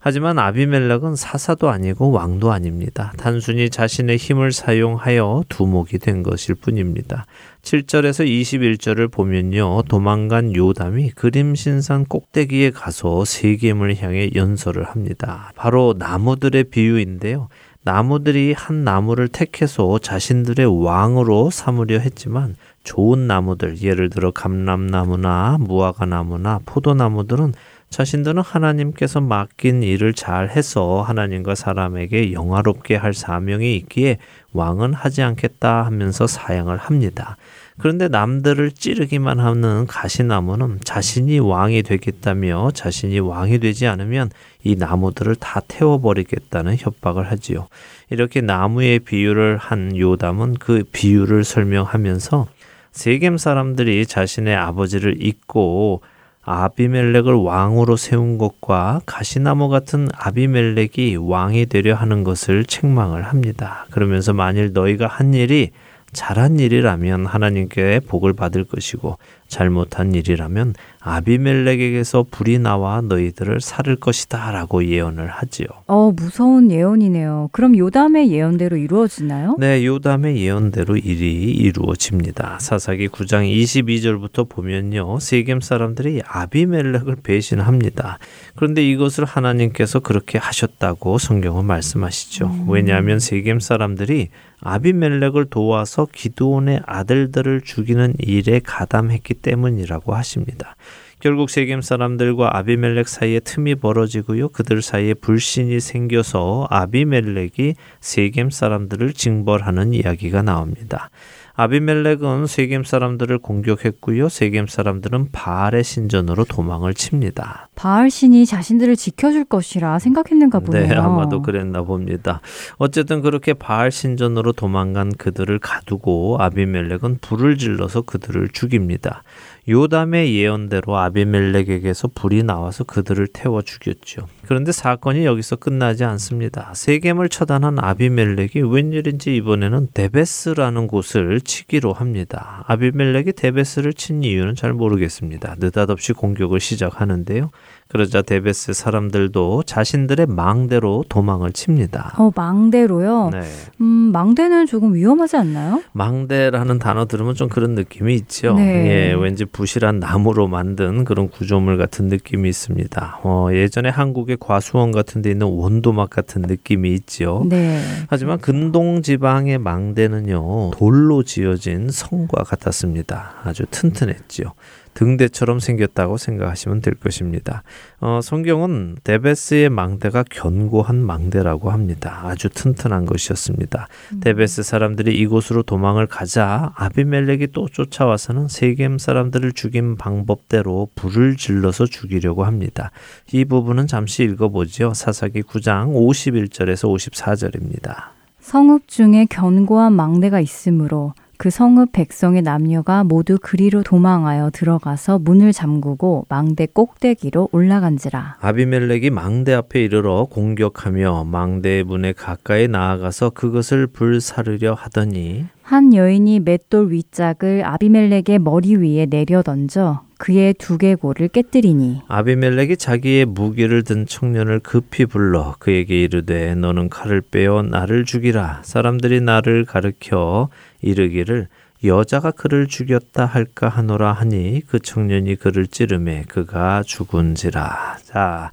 하지만 0.00 0.40
아비멜렉은 0.40 1.14
사사도 1.14 1.68
아니고 1.68 2.10
왕도 2.10 2.50
아닙니다. 2.50 3.12
단순히 3.16 3.70
자신의 3.70 4.16
힘을 4.16 4.50
사용하여 4.50 5.44
두목이 5.48 6.00
된 6.00 6.24
것일 6.24 6.56
뿐입니다. 6.56 7.26
7절에서 7.62 8.26
21절을 8.26 9.12
보면요. 9.12 9.82
도망간 9.82 10.56
요담이 10.56 11.10
그림신산 11.10 12.06
꼭대기에 12.06 12.70
가서 12.70 13.24
세겜을 13.24 14.02
향해 14.02 14.30
연설을 14.34 14.82
합니다. 14.82 15.52
바로 15.54 15.94
나무들의 15.96 16.64
비유인데요. 16.64 17.46
나무들이 17.84 18.54
한 18.54 18.82
나무를 18.82 19.28
택해서 19.28 20.00
자신들의 20.00 20.84
왕으로 20.84 21.50
삼으려 21.50 21.98
했지만 21.98 22.56
좋은 22.84 23.26
나무들, 23.26 23.82
예를 23.82 24.10
들어 24.10 24.30
감람나무나 24.30 25.56
무화과나무나 25.58 26.60
포도나무들은 26.64 27.54
자신들은 27.90 28.42
하나님께서 28.42 29.20
맡긴 29.20 29.82
일을 29.82 30.14
잘 30.14 30.50
해서 30.50 31.02
하나님과 31.02 31.54
사람에게 31.54 32.32
영화롭게 32.32 32.96
할 32.96 33.14
사명이 33.14 33.76
있기에 33.76 34.18
왕은 34.52 34.94
하지 34.94 35.22
않겠다 35.22 35.84
하면서 35.84 36.26
사양을 36.26 36.76
합니다. 36.76 37.36
그런데 37.78 38.08
남들을 38.08 38.72
찌르기만 38.72 39.40
하는 39.40 39.86
가시나무는 39.86 40.78
자신이 40.84 41.38
왕이 41.40 41.82
되겠다며 41.82 42.70
자신이 42.72 43.18
왕이 43.18 43.58
되지 43.58 43.86
않으면 43.86 44.30
이 44.62 44.76
나무들을 44.76 45.36
다 45.36 45.60
태워버리겠다는 45.66 46.76
협박을 46.78 47.30
하지요. 47.30 47.68
이렇게 48.10 48.40
나무의 48.40 49.00
비유를 49.00 49.56
한 49.56 49.96
요담은 49.96 50.54
그 50.54 50.84
비유를 50.92 51.44
설명하면서 51.44 52.46
세겜 52.94 53.38
사람들이 53.38 54.06
자신의 54.06 54.54
아버지를 54.54 55.16
잊고 55.20 56.00
아비멜렉을 56.42 57.34
왕으로 57.34 57.96
세운 57.96 58.38
것과 58.38 59.00
가시나무 59.04 59.68
같은 59.68 60.08
아비멜렉이 60.14 61.16
왕이 61.16 61.66
되려 61.66 61.96
하는 61.96 62.22
것을 62.22 62.64
책망을 62.64 63.24
합니다. 63.24 63.86
그러면서 63.90 64.32
만일 64.32 64.72
너희가 64.72 65.08
한 65.08 65.34
일이 65.34 65.70
잘한 66.12 66.60
일이라면 66.60 67.26
하나님께 67.26 68.02
복을 68.06 68.32
받을 68.32 68.62
것이고 68.62 69.18
잘못한 69.48 70.14
일이라면 70.14 70.74
아비멜렉에게서 71.00 72.24
불이 72.30 72.58
나와 72.58 73.02
너희들을 73.02 73.60
살을 73.60 73.96
것이다라고 73.96 74.86
예언을 74.86 75.28
하지요. 75.28 75.66
어, 75.86 76.12
무서운 76.16 76.70
예언이네요. 76.70 77.50
그럼 77.52 77.76
요담의 77.76 78.32
예언대로 78.32 78.76
이루어지나요? 78.78 79.56
네, 79.58 79.84
요담의 79.84 80.38
예언대로 80.38 80.96
일이 80.96 81.50
이루어집니다. 81.50 82.58
사사기 82.60 83.08
9장 83.08 83.44
22절부터 83.46 84.48
보면요. 84.48 85.18
세겜 85.20 85.60
사람들이 85.60 86.22
아비멜렉을 86.26 87.16
배신합니다. 87.22 88.18
그런데 88.56 88.82
이것을 88.88 89.26
하나님께서 89.26 90.00
그렇게 90.00 90.38
하셨다고 90.38 91.18
성경은 91.18 91.66
말씀하시죠. 91.66 92.46
음. 92.46 92.66
왜냐하면 92.68 93.18
세겜 93.18 93.60
사람들이 93.60 94.30
아비멜렉을 94.64 95.46
도와서 95.50 96.06
기드온의 96.10 96.80
아들들을 96.86 97.60
죽이는 97.60 98.14
일에 98.18 98.60
가담했기 98.64 99.33
때문이라고 99.34 100.14
하십니다. 100.14 100.76
결국 101.20 101.48
세겜 101.48 101.80
사람들과 101.80 102.58
아비멜렉 102.58 103.08
사이에 103.08 103.40
틈이 103.40 103.76
벌어지고요. 103.76 104.50
그들 104.50 104.82
사이에 104.82 105.14
불신이 105.14 105.80
생겨서 105.80 106.66
아비멜렉이 106.70 107.74
세겜 108.00 108.50
사람들을 108.50 109.12
징벌하는 109.14 109.94
이야기가 109.94 110.42
나옵니다. 110.42 111.10
아비멜렉은 111.56 112.48
세겜 112.48 112.82
사람들을 112.82 113.38
공격했고요. 113.38 114.28
세겜 114.28 114.66
사람들은 114.66 115.28
바알의 115.30 115.84
신전으로 115.84 116.44
도망을 116.46 116.94
칩니다. 116.94 117.68
바알 117.76 118.10
신이 118.10 118.44
자신들을 118.44 118.96
지켜줄 118.96 119.44
것이라 119.44 120.00
생각했는가 120.00 120.58
네, 120.58 120.64
보네요. 120.64 120.86
네, 120.88 120.94
아마도 120.96 121.42
그랬나 121.42 121.82
봅니다. 121.82 122.40
어쨌든 122.78 123.22
그렇게 123.22 123.54
바알 123.54 123.92
신전으로 123.92 124.52
도망간 124.52 125.12
그들을 125.12 125.56
가두고 125.60 126.38
아비멜렉은 126.40 127.18
불을 127.20 127.56
질러서 127.56 128.02
그들을 128.02 128.48
죽입니다. 128.48 129.22
요담의 129.68 130.34
예언대로 130.34 130.96
아비멜렉에게서 130.98 132.08
불이 132.16 132.42
나와서 132.42 132.82
그들을 132.82 133.28
태워 133.28 133.62
죽였죠. 133.62 134.26
그런데 134.46 134.72
사건이 134.72 135.24
여기서 135.24 135.56
끝나지 135.56 136.04
않습니다. 136.04 136.72
세겜을 136.74 137.28
처단한 137.28 137.78
아비멜렉이 137.78 138.62
웬일인지 138.70 139.34
이번에는 139.36 139.88
데베스라는 139.94 140.86
곳을 140.86 141.40
치기로 141.40 141.92
합니다. 141.92 142.64
아비멜렉이 142.66 143.32
데베스를 143.32 143.94
친 143.94 144.22
이유는 144.22 144.54
잘 144.54 144.72
모르겠습니다. 144.72 145.56
느닷없이 145.58 146.12
공격을 146.12 146.60
시작하는데요. 146.60 147.50
그러자 147.88 148.22
데베스 148.22 148.72
사람들도 148.72 149.64
자신들의 149.64 150.26
망대로 150.26 151.04
도망을 151.08 151.52
칩니다. 151.52 152.14
어, 152.18 152.30
망대로요? 152.34 153.30
네. 153.30 153.42
음, 153.80 153.84
망대는 154.12 154.66
조금 154.66 154.94
위험하지 154.94 155.36
않나요? 155.36 155.82
망대라는 155.92 156.78
단어 156.78 157.04
들으면 157.06 157.34
좀 157.34 157.48
그런 157.48 157.74
느낌이 157.74 158.14
있죠. 158.14 158.54
네. 158.54 159.10
예, 159.10 159.12
왠지 159.12 159.44
부실한 159.44 160.00
나무로 160.00 160.48
만든 160.48 161.04
그런 161.04 161.28
구조물 161.28 161.76
같은 161.76 162.06
느낌이 162.06 162.48
있습니다. 162.48 163.20
어, 163.22 163.48
예전에 163.52 163.90
한국의 163.90 164.38
과수원 164.40 164.90
같은 164.90 165.22
데 165.22 165.30
있는 165.30 165.46
원도막 165.46 166.10
같은 166.10 166.42
느낌이 166.42 166.92
있죠. 166.94 167.44
네. 167.48 167.80
하지만 168.08 168.38
근동 168.38 169.02
지방의 169.02 169.58
망대는요, 169.58 170.70
돌로 170.72 171.22
지어진 171.22 171.90
성과 171.90 172.42
같았습니다. 172.42 173.34
아주 173.44 173.64
튼튼했죠. 173.70 174.54
등대처럼 174.94 175.58
생겼다고 175.58 176.16
생각하시면 176.16 176.80
될 176.80 176.94
것입니다. 176.94 177.62
어, 178.00 178.20
성경은 178.22 178.96
데베스의 179.04 179.68
망대가 179.68 180.24
견고한 180.28 181.04
망대라고 181.04 181.70
합니다. 181.70 182.20
아주 182.24 182.48
튼튼한 182.48 183.04
것이었습니다. 183.04 183.88
음. 184.12 184.20
데베스 184.20 184.62
사람들이 184.62 185.18
이곳으로 185.18 185.62
도망을 185.62 186.06
가자 186.06 186.72
아비멜렉이 186.76 187.48
또 187.52 187.68
쫓아와서는 187.68 188.48
세겜 188.48 188.98
사람들을 188.98 189.52
죽인 189.52 189.96
방법대로 189.96 190.88
불을 190.94 191.36
질러서 191.36 191.86
죽이려고 191.86 192.44
합니다. 192.44 192.90
이 193.32 193.44
부분은 193.44 193.86
잠시 193.86 194.22
읽어보죠. 194.22 194.94
사사기 194.94 195.42
9장 195.42 195.92
51절에서 195.94 196.94
54절입니다. 196.94 198.14
성읍 198.40 198.88
중에 198.88 199.26
견고한 199.30 199.94
망대가 199.94 200.38
있으므로 200.38 201.14
그 201.36 201.50
성읍 201.50 201.92
백성의 201.92 202.42
남녀가 202.42 203.04
모두 203.04 203.38
그리로 203.40 203.82
도망하여 203.82 204.50
들어가서 204.50 205.18
문을 205.18 205.52
잠그고 205.52 206.26
망대 206.28 206.66
꼭대기로 206.66 207.48
올라간지라. 207.52 208.38
아비멜렉이 208.40 209.10
망대 209.10 209.52
앞에 209.52 209.82
이르러 209.84 210.26
공격하며 210.30 211.24
망대의 211.24 211.84
문에 211.84 212.12
가까이 212.12 212.68
나아가서 212.68 213.30
그것을 213.30 213.86
불사르려 213.86 214.74
하더니 214.74 215.46
한 215.62 215.94
여인이 215.94 216.40
맷돌 216.40 216.92
윗짝을 216.92 217.64
아비멜렉의 217.64 218.38
머리 218.40 218.76
위에 218.76 219.06
내려 219.06 219.42
던져 219.42 220.02
그의 220.24 220.54
두개골을 220.54 221.28
깨뜨리니 221.28 222.00
아비멜렉이 222.08 222.78
자기의 222.78 223.26
무기를 223.26 223.82
든 223.82 224.06
청년을 224.06 224.60
급히 224.60 225.04
불러 225.04 225.54
그에게 225.58 226.02
이르되 226.02 226.54
너는 226.54 226.88
칼을 226.88 227.20
빼어 227.20 227.60
나를 227.60 228.06
죽이라 228.06 228.62
사람들이 228.64 229.20
나를 229.20 229.66
가르켜 229.66 230.48
이르기를 230.80 231.48
여자가 231.84 232.30
그를 232.30 232.66
죽였다 232.66 233.26
할까 233.26 233.68
하노라 233.68 234.12
하니 234.12 234.62
그 234.66 234.78
청년이 234.78 235.36
그를 235.36 235.66
찌르매 235.66 236.24
그가 236.28 236.82
죽은지라. 236.82 237.98
자, 238.04 238.50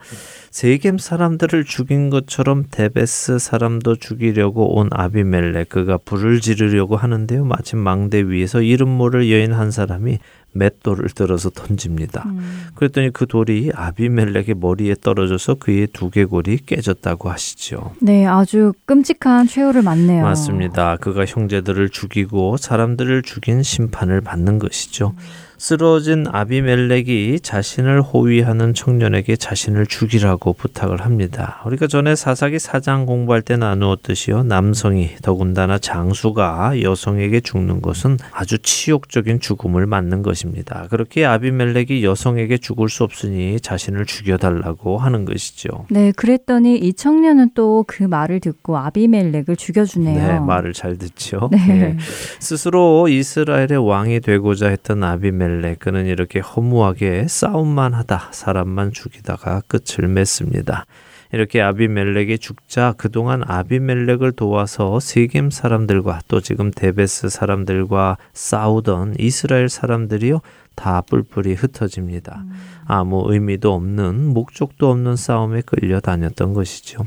세겜 0.49 0.97
사람들을 0.97 1.63
죽인 1.63 2.09
것처럼 2.09 2.65
데베스 2.69 3.39
사람도 3.39 3.95
죽이려고 3.95 4.77
온 4.77 4.89
아비멜렉 4.91 5.69
그가 5.69 5.97
불을 6.03 6.41
지르려고 6.41 6.97
하는데요. 6.97 7.45
마침 7.45 7.79
망대 7.79 8.21
위에서 8.23 8.61
이름 8.61 8.89
모를 8.89 9.31
여인 9.31 9.53
한 9.53 9.71
사람이 9.71 10.19
맷돌을 10.53 11.09
들어서 11.09 11.49
던집니다. 11.49 12.23
음. 12.27 12.67
그랬더니 12.75 13.11
그 13.11 13.25
돌이 13.25 13.71
아비멜렉의 13.73 14.55
머리에 14.57 14.95
떨어져서 14.99 15.55
그의 15.55 15.87
두개골이 15.87 16.59
깨졌다고 16.65 17.29
하시죠. 17.29 17.93
네, 18.01 18.25
아주 18.25 18.73
끔찍한 18.85 19.47
최후를 19.47 19.81
맞네요. 19.81 20.23
맞습니다. 20.23 20.97
그가 20.97 21.25
형제들을 21.25 21.89
죽이고 21.89 22.57
사람들을 22.57 23.21
죽인 23.23 23.63
심판을 23.63 24.21
받는 24.21 24.59
것이죠. 24.59 25.13
음. 25.17 25.50
쓰러진 25.61 26.25
아비멜렉이 26.27 27.41
자신을 27.41 28.01
호위하는 28.01 28.73
청년에게 28.73 29.35
자신을 29.35 29.85
죽이라고 29.85 30.53
부탁을 30.53 31.01
합니다. 31.01 31.61
우리가 31.67 31.85
전에 31.85 32.15
사사기 32.15 32.57
사장 32.57 33.05
공부할 33.05 33.43
때 33.43 33.57
나누었듯이요. 33.57 34.41
남성이 34.45 35.11
더군다나 35.21 35.77
장수가 35.77 36.81
여성에게 36.81 37.41
죽는 37.41 37.83
것은 37.83 38.17
아주 38.31 38.57
치욕적인 38.57 39.39
죽음을 39.39 39.85
맞는 39.85 40.23
것입니다. 40.23 40.87
그렇게 40.89 41.25
아비멜렉이 41.25 42.03
여성에게 42.03 42.57
죽을 42.57 42.89
수 42.89 43.03
없으니 43.03 43.59
자신을 43.59 44.07
죽여달라고 44.07 44.97
하는 44.97 45.25
것이죠. 45.25 45.85
네, 45.91 46.11
그랬더니 46.11 46.75
이 46.79 46.91
청년은 46.91 47.51
또 47.53 47.83
그 47.85 48.03
말을 48.03 48.39
듣고 48.39 48.77
아비멜렉을 48.77 49.55
죽여주네요. 49.57 50.27
네, 50.27 50.39
말을 50.39 50.73
잘 50.73 50.97
듣죠. 50.97 51.49
네. 51.51 51.57
네. 51.67 51.97
스스로 52.39 53.07
이스라엘의 53.07 53.77
왕이 53.85 54.21
되고자 54.21 54.69
했던 54.69 55.03
아비멜렉 55.03 55.50
아비멜렉 55.51 55.79
그는 55.79 56.05
이렇게 56.05 56.39
허무하게 56.39 57.27
싸움만 57.27 57.93
하다 57.93 58.29
사람만 58.31 58.93
죽이다가 58.93 59.61
끝을 59.67 60.07
맺습니다. 60.07 60.85
이렇게 61.33 61.61
아비멜렉이 61.61 62.39
죽자 62.39 62.93
그동안 62.97 63.41
아비멜렉을 63.45 64.33
도와서 64.33 64.99
세겜 64.99 65.49
사람들과 65.49 66.21
또 66.27 66.41
지금 66.41 66.71
데베스 66.71 67.29
사람들과 67.29 68.17
싸우던 68.33 69.15
이스라엘 69.19 69.69
사람들이요 69.69 70.41
다 70.75 71.01
뿔뿔이 71.01 71.53
흩어집니다. 71.53 72.43
음. 72.45 72.51
아무 72.85 73.23
의미도 73.27 73.73
없는 73.73 74.33
목적도 74.33 74.89
없는 74.89 75.15
싸움에 75.15 75.61
끌려다녔던 75.61 76.53
것이죠. 76.53 77.05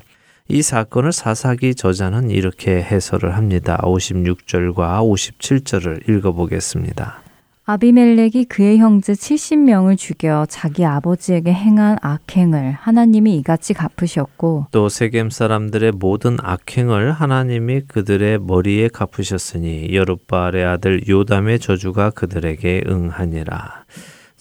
이 0.48 0.60
사건을 0.60 1.12
사사기 1.12 1.74
저자는 1.74 2.30
이렇게 2.30 2.76
해설을 2.82 3.36
합니다. 3.36 3.78
56절과 3.82 5.00
57절을 5.00 6.08
읽어보겠습니다. 6.08 7.23
아비멜렉이 7.66 8.44
그의 8.44 8.76
형제 8.76 9.14
70명을 9.14 9.96
죽여 9.96 10.44
자기 10.50 10.84
아버지에게 10.84 11.50
행한 11.50 11.96
악행을 12.02 12.72
하나님이 12.72 13.38
이같이 13.38 13.72
갚으셨고 13.72 14.66
또 14.70 14.90
세겜 14.90 15.30
사람들의 15.30 15.92
모든 15.92 16.36
악행을 16.42 17.12
하나님이 17.12 17.82
그들의 17.88 18.40
머리에 18.40 18.88
갚으셨으니 18.88 19.94
여룻바알의 19.94 20.62
아들 20.62 21.08
요담의 21.08 21.58
저주가 21.58 22.10
그들에게 22.10 22.84
응하니라. 22.86 23.84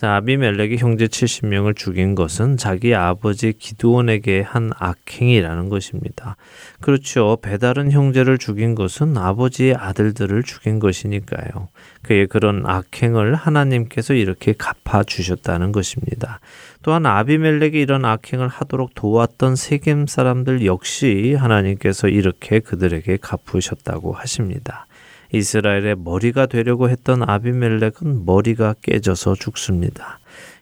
자, 0.03 0.15
아비멜렉이 0.15 0.79
형제 0.79 1.07
70명을 1.07 1.77
죽인 1.77 2.13
것은 2.13 2.57
자기 2.57 2.93
아버지 2.93 3.53
기드온에게 3.53 4.41
한 4.41 4.71
악행이라는 4.77 5.69
것입니다. 5.69 6.35
그렇죠. 6.81 7.37
배다른 7.41 7.89
형제를 7.89 8.37
죽인 8.37 8.75
것은 8.75 9.15
아버지의 9.15 9.75
아들들을 9.75 10.43
죽인 10.43 10.79
것이니까요. 10.79 11.69
그의 12.01 12.27
그런 12.27 12.65
악행을 12.65 13.35
하나님께서 13.35 14.13
이렇게 14.13 14.51
갚아 14.51 15.05
주셨다는 15.05 15.71
것입니다. 15.71 16.41
또한 16.81 17.05
아비멜렉이 17.05 17.79
이런 17.79 18.03
악행을 18.03 18.49
하도록 18.49 18.93
도왔던 18.93 19.55
세겜 19.55 20.07
사람들 20.07 20.65
역시 20.65 21.33
하나님께서 21.33 22.09
이렇게 22.09 22.59
그들에게 22.59 23.19
갚으셨다고 23.21 24.11
하십니다. 24.11 24.85
이스라엘의 25.33 25.95
머리가 25.97 26.45
되려고 26.45 26.89
했던 26.89 27.27
아비멜렉은 27.27 28.25
머리가 28.25 28.75
깨져서 28.81 29.35
죽습니다. 29.35 30.19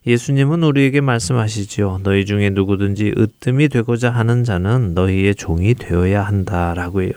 예수님은 0.07 0.63
우리에게 0.63 1.01
말씀하시지요. 1.01 1.99
너희 2.03 2.25
중에 2.25 2.49
누구든지 2.49 3.13
으뜸이 3.17 3.67
되고자 3.67 4.09
하는 4.09 4.43
자는 4.43 4.93
너희의 4.95 5.35
종이 5.35 5.75
되어야 5.75 6.23
한다라고 6.23 7.03
해요. 7.03 7.11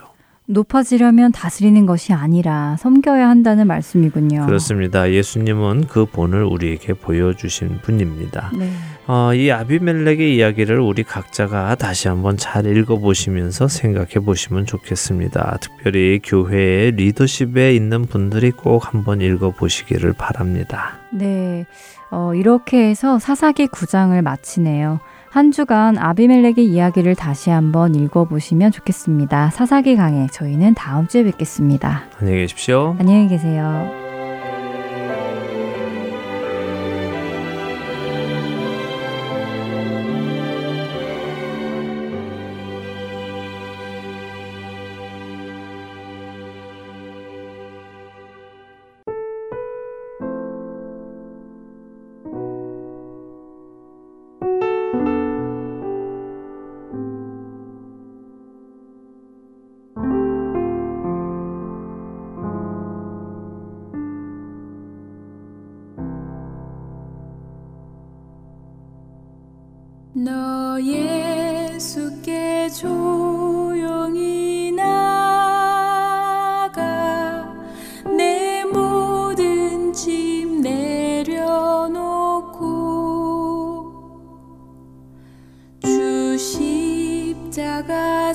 높아지려면 0.47 1.31
다스리는 1.31 1.87
것이 1.87 2.13
아니라 2.13 2.75
섬겨야 2.77 3.27
한다는 3.27 3.65
말씀이군요. 3.65 4.45
그렇습니다. 4.45 5.11
예수님은 5.11 5.87
그 5.87 6.05
본을 6.05 6.43
우리에게 6.43 6.93
보여주신 6.93 7.79
분입니다. 7.81 8.51
네. 8.55 8.69
어, 9.07 9.33
이 9.33 9.51
아비멜렉의 9.51 10.35
이야기를 10.35 10.79
우리 10.79 11.03
각자가 11.03 11.75
다시 11.75 12.07
한번 12.07 12.37
잘 12.37 12.65
읽어보시면서 12.65 13.67
생각해 13.67 14.25
보시면 14.25 14.65
좋겠습니다. 14.65 15.57
특별히 15.61 16.19
교회의 16.23 16.91
리더십에 16.91 17.75
있는 17.75 18.05
분들이 18.05 18.51
꼭 18.51 18.91
한번 18.91 19.21
읽어보시기를 19.21 20.13
바랍니다. 20.13 20.97
네. 21.11 21.65
어, 22.09 22.33
이렇게 22.33 22.89
해서 22.89 23.19
사사기 23.19 23.67
9장을 23.67 24.19
마치네요. 24.21 24.99
한 25.29 25.51
주간 25.51 25.97
아비멜렉의 25.97 26.65
이야기를 26.65 27.15
다시 27.15 27.49
한번 27.49 27.93
읽어보시면 27.93 28.71
좋겠습니다. 28.71 29.49
사사기 29.51 29.97
강의 29.97 30.29
저희는 30.29 30.75
다음 30.75 31.07
주에 31.07 31.23
뵙겠습니다. 31.25 32.05
안녕히 32.19 32.39
계십시오. 32.39 32.95
안녕히 32.99 33.27
계세요. 33.27 34.04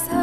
슬픈 0.01 0.20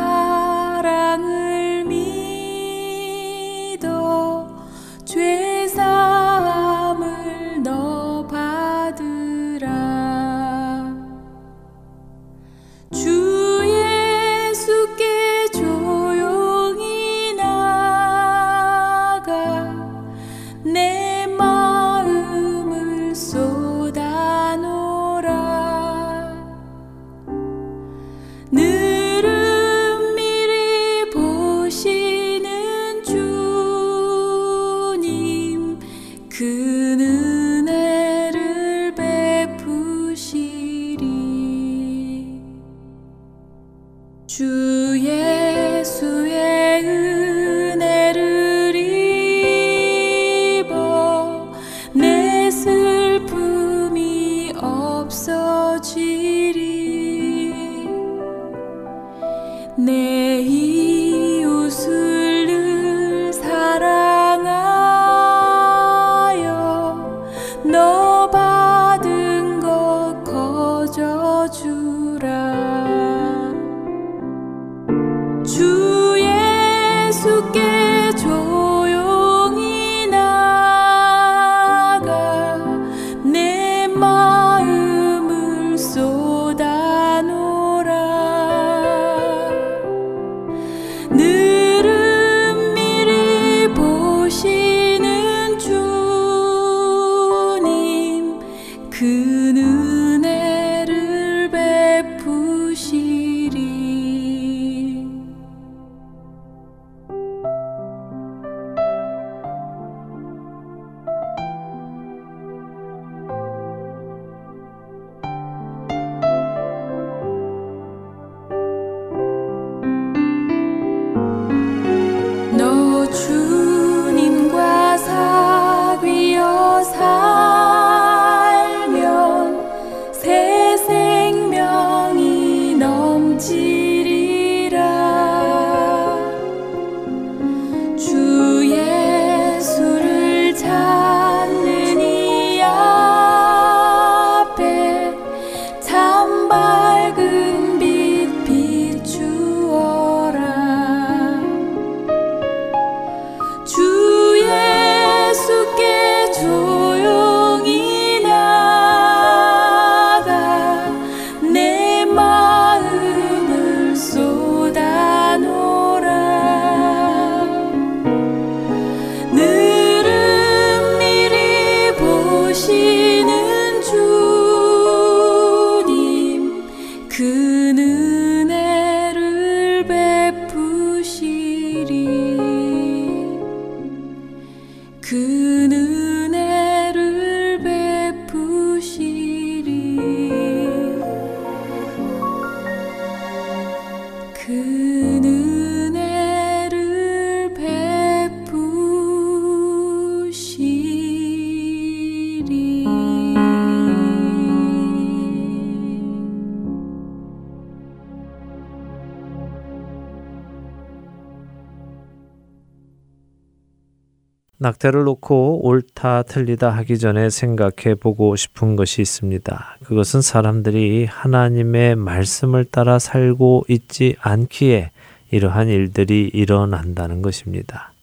낙태를 214.68 215.06
놓고 215.06 215.66
옳다 215.66 216.24
틀리다 216.24 216.70
하기 216.70 216.98
전에 216.98 217.30
생각해 217.30 217.96
보고 217.96 218.36
싶은 218.36 218.76
것이 218.76 219.02
있습니다. 219.02 219.78
그것은 219.86 220.22
사람들이 220.22 221.06
하나님의 221.06 221.96
말씀을 221.96 222.66
따라 222.66 223.00
살고 223.00 223.64
있지 223.70 224.18
않기에 224.20 224.92
이러한 225.32 225.70
일들이 225.70 226.30
일어난다는 226.34 227.22
것입니다. 227.22 227.94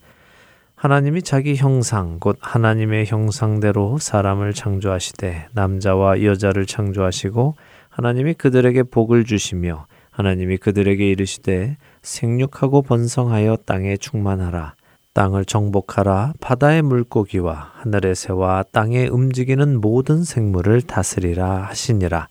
하나님이 0.75 1.23
자기 1.23 1.55
형상, 1.55 2.19
곧 2.19 2.39
하나님의 2.41 3.07
형상대로 3.07 3.99
사람을 3.99 4.55
창조하시되 4.55 5.49
남자와 5.53 6.23
여자를 6.23 6.65
창조하시고 6.67 7.57
하나님이 7.91 8.35
그들에게 8.35 8.85
복을 8.85 9.25
주시며 9.25 9.87
하나님이 10.11 10.57
그들에게 10.59 11.11
이르시되 11.11 11.77
생육하고 12.03 12.83
번성하여 12.83 13.59
땅에 13.67 13.97
충만하라. 13.97 14.75
땅을 15.15 15.45
정복하라 15.45 16.35
바다의 16.41 16.83
물고기와 16.83 17.73
하늘의 17.77 18.17
새와 18.17 18.65
땅에 18.73 19.07
움직이는 19.07 19.81
모든 19.81 20.25
생물을 20.25 20.83
다스리라 20.83 21.69
하시니라. 21.69 22.29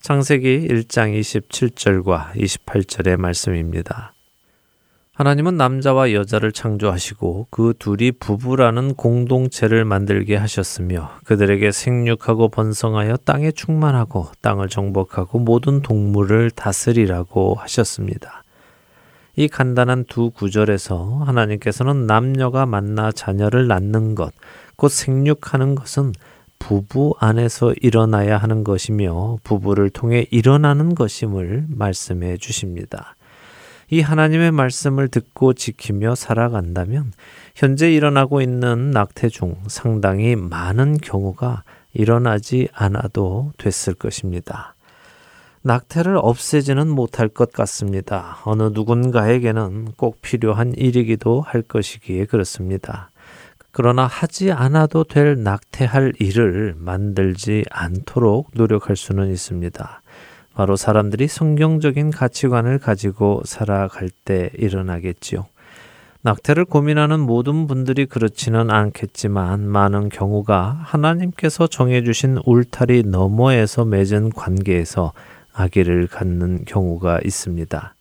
창세기 0.00 0.68
1장 0.68 1.18
27절과 1.18 2.32
28절의 2.34 3.16
말씀입니다. 3.16 4.14
하나님은 5.14 5.56
남자와 5.56 6.12
여자를 6.12 6.52
창조하시고 6.52 7.48
그 7.50 7.74
둘이 7.78 8.12
부부라는 8.12 8.94
공동체를 8.94 9.84
만들게 9.84 10.36
하셨으며 10.36 11.10
그들에게 11.24 11.70
생육하고 11.70 12.48
번성하여 12.48 13.18
땅에 13.18 13.50
충만하고 13.50 14.28
땅을 14.40 14.68
정복하고 14.68 15.40
모든 15.40 15.82
동물을 15.82 16.50
다스리라고 16.52 17.56
하셨습니다. 17.56 18.41
이 19.34 19.48
간단한 19.48 20.04
두 20.04 20.30
구절에서 20.30 21.22
하나님께서는 21.24 22.06
남녀가 22.06 22.66
만나 22.66 23.10
자녀를 23.10 23.66
낳는 23.66 24.14
것, 24.14 24.32
곧 24.76 24.88
생육하는 24.88 25.74
것은 25.74 26.12
부부 26.58 27.14
안에서 27.18 27.74
일어나야 27.80 28.38
하는 28.38 28.62
것이며 28.62 29.38
부부를 29.42 29.90
통해 29.90 30.26
일어나는 30.30 30.94
것임을 30.94 31.64
말씀해 31.68 32.36
주십니다. 32.36 33.16
이 33.90 34.00
하나님의 34.00 34.52
말씀을 34.52 35.08
듣고 35.08 35.54
지키며 35.54 36.14
살아간다면 36.14 37.12
현재 37.54 37.92
일어나고 37.92 38.40
있는 38.40 38.90
낙태 38.90 39.28
중 39.28 39.56
상당히 39.66 40.36
많은 40.36 40.98
경우가 40.98 41.64
일어나지 41.92 42.68
않아도 42.72 43.52
됐을 43.58 43.94
것입니다. 43.94 44.71
낙태를 45.64 46.18
없애지는 46.20 46.88
못할 46.88 47.28
것 47.28 47.52
같습니다. 47.52 48.38
어느 48.44 48.64
누군가에게는 48.64 49.92
꼭 49.96 50.20
필요한 50.20 50.72
일이기도 50.72 51.40
할 51.40 51.62
것이기에 51.62 52.24
그렇습니다. 52.26 53.10
그러나 53.70 54.06
하지 54.06 54.50
않아도 54.50 55.04
될 55.04 55.42
낙태할 55.42 56.14
일을 56.18 56.74
만들지 56.76 57.64
않도록 57.70 58.50
노력할 58.54 58.96
수는 58.96 59.30
있습니다. 59.30 60.02
바로 60.54 60.76
사람들이 60.76 61.28
성경적인 61.28 62.10
가치관을 62.10 62.78
가지고 62.78 63.42
살아갈 63.44 64.10
때 64.24 64.50
일어나겠지요. 64.58 65.46
낙태를 66.24 66.66
고민하는 66.66 67.20
모든 67.20 67.66
분들이 67.66 68.06
그렇지는 68.06 68.70
않겠지만 68.70 69.66
많은 69.66 70.08
경우가 70.08 70.80
하나님께서 70.82 71.66
정해주신 71.66 72.38
울타리 72.44 73.04
너머에서 73.04 73.84
맺은 73.84 74.30
관계에서 74.30 75.12
아기를 75.52 76.06
갖는 76.08 76.64
경우가 76.64 77.20
있습니다. 77.24 77.94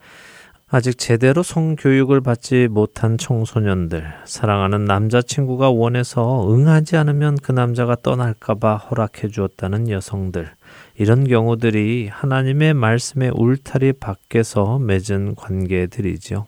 아직 0.73 0.97
제대로 0.97 1.43
성교육을 1.43 2.21
받지 2.21 2.69
못한 2.69 3.17
청소년들, 3.17 4.05
사랑하는 4.23 4.85
남자친구가 4.85 5.69
원해서 5.69 6.49
응하지 6.49 6.95
않으면 6.95 7.37
그 7.43 7.51
남자가 7.51 7.97
떠날까봐 8.01 8.77
허락해 8.77 9.27
주었다는 9.27 9.89
여성들, 9.89 10.49
이런 10.97 11.27
경우들이 11.27 12.07
하나님의 12.07 12.73
말씀의 12.73 13.31
울타리 13.35 13.93
밖에서 13.93 14.79
맺은 14.79 15.35
관계들이죠. 15.35 16.45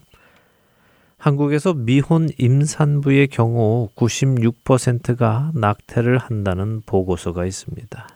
한국에서 1.18 1.74
미혼 1.74 2.30
임산부의 2.38 3.28
경우 3.28 3.90
96%가 3.94 5.52
낙태를 5.54 6.16
한다는 6.16 6.80
보고서가 6.86 7.44
있습니다. 7.44 8.08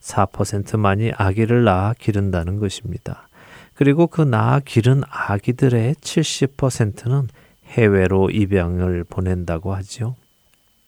4%만이 0.00 1.12
아기를 1.16 1.64
낳아 1.64 1.94
기른다는 1.98 2.58
것입니다. 2.58 3.28
그리고 3.74 4.06
그 4.06 4.22
낳아 4.22 4.60
기른 4.64 5.02
아기들의 5.08 5.96
70%는 5.96 7.28
해외로 7.66 8.30
입양을 8.30 9.04
보낸다고 9.04 9.74
하지요. 9.74 10.16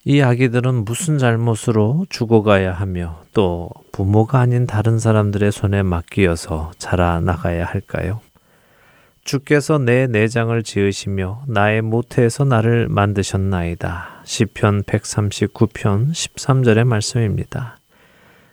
이 0.04 0.22
아기들은 0.22 0.84
무슨 0.84 1.18
잘못으로 1.18 2.06
죽어가야 2.08 2.72
하며 2.72 3.20
또 3.34 3.68
부모가 3.92 4.40
아닌 4.40 4.66
다른 4.66 4.98
사람들의 4.98 5.52
손에 5.52 5.82
맡기어서 5.82 6.72
자라나가야 6.78 7.66
할까요? 7.66 8.20
주께서 9.24 9.76
내 9.76 10.06
내장을 10.06 10.62
지으시며 10.62 11.42
나의 11.48 11.82
모태에서 11.82 12.44
나를 12.44 12.88
만드셨나이다. 12.88 14.22
시편 14.24 14.84
139편 14.84 16.12
13절의 16.12 16.84
말씀입니다. 16.84 17.77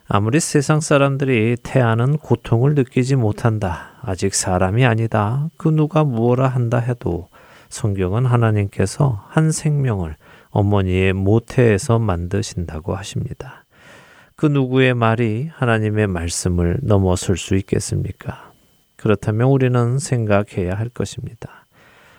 아무리 0.08 0.40
세상 0.40 0.82
사람들이 0.82 1.58
태아는 1.64 2.18
고통을 2.18 2.76
느끼지 2.76 3.16
못한다. 3.16 3.94
아직 4.04 4.36
사람이 4.36 4.86
아니다. 4.86 5.50
그 5.58 5.68
누가 5.68 6.04
무엇라 6.04 6.48
한다 6.48 6.78
해도 6.78 7.30
성경은 7.70 8.28
하나님께서 8.28 9.26
한 9.28 9.52
생명을 9.52 10.16
어머니의 10.52 11.14
모태에서 11.14 11.98
만드신다고 11.98 12.96
하십니다. 12.96 13.66
그 14.36 14.46
누구의 14.46 14.94
말이 14.94 15.50
하나님의 15.52 16.06
말씀을 16.06 16.78
넘어설 16.84 17.36
수 17.36 17.56
있겠습니까? 17.56 18.52
그렇다면 18.98 19.48
우리는 19.48 19.98
생각해야 19.98 20.76
할 20.76 20.90
것입니다. 20.90 21.66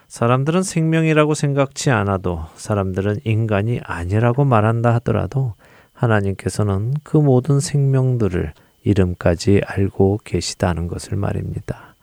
사람들은 0.09 0.65
생명이라고 0.65 1.35
생각지 1.35 1.93
않아도 1.93 2.47
사람들은 2.57 3.21
인간이 3.25 3.81
아니라고 3.85 4.45
말한다 4.45 4.93
하더라도 4.95 5.55
하나님께서는 5.97 6.95
그 7.03 7.17
모든 7.17 7.59
생명들을 7.61 8.53
이름까지 8.85 9.63
알고 9.67 10.21
계시다는 10.25 10.87
것을 10.87 11.17
말입니다. 11.17 11.95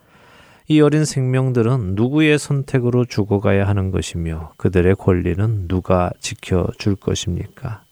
이 0.66 0.80
어린 0.80 1.04
생명들은 1.04 1.94
누구의 1.94 2.38
선택으로 2.38 3.04
죽어가야 3.04 3.66
하는 3.66 3.90
것이며 3.90 4.52
그들의 4.56 4.96
권리는 4.96 5.68
누가 5.68 6.10
지켜줄 6.20 6.96
것입니까? 6.96 7.82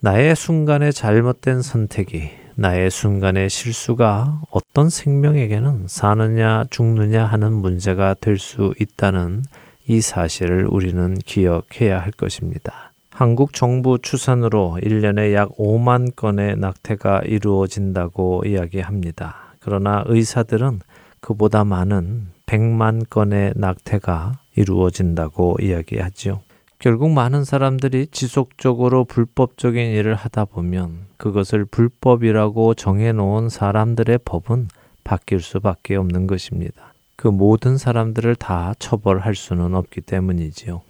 나의 0.00 0.34
순간의 0.34 0.92
잘못된 0.92 1.62
선택이 1.62 2.30
나의 2.54 2.90
순간의 2.90 3.48
실수가 3.50 4.42
어떤 4.50 4.90
생명에게는 4.90 5.86
사느냐 5.88 6.64
죽느냐 6.70 7.24
하는 7.24 7.52
문제가 7.52 8.14
될 8.14 8.38
수 8.38 8.74
있다는 8.78 9.42
이 9.86 10.00
사실을 10.00 10.66
우리는 10.70 11.14
기억해야 11.24 12.00
할 12.00 12.12
것입니다. 12.12 12.91
한국 13.14 13.52
정부 13.52 13.98
추산으로 14.00 14.78
1년에 14.82 15.34
약 15.34 15.50
5만 15.58 16.16
건의 16.16 16.56
낙태가 16.56 17.22
이루어진다고 17.26 18.42
이야기합니다. 18.46 19.36
그러나 19.60 20.02
의사들은 20.06 20.80
그보다 21.20 21.62
많은 21.62 22.28
100만 22.46 23.10
건의 23.10 23.52
낙태가 23.54 24.38
이루어진다고 24.56 25.56
이야기하지요. 25.60 26.40
결국 26.78 27.10
많은 27.10 27.44
사람들이 27.44 28.06
지속적으로 28.08 29.04
불법적인 29.04 29.92
일을 29.92 30.14
하다 30.14 30.46
보면 30.46 31.06
그것을 31.18 31.66
불법이라고 31.66 32.74
정해놓은 32.74 33.50
사람들의 33.50 34.20
법은 34.24 34.68
바뀔 35.04 35.40
수밖에 35.40 35.96
없는 35.96 36.26
것입니다. 36.26 36.94
그 37.16 37.28
모든 37.28 37.76
사람들을 37.76 38.34
다 38.36 38.72
처벌할 38.78 39.34
수는 39.34 39.74
없기 39.74 40.00
때문이지요. 40.00 40.80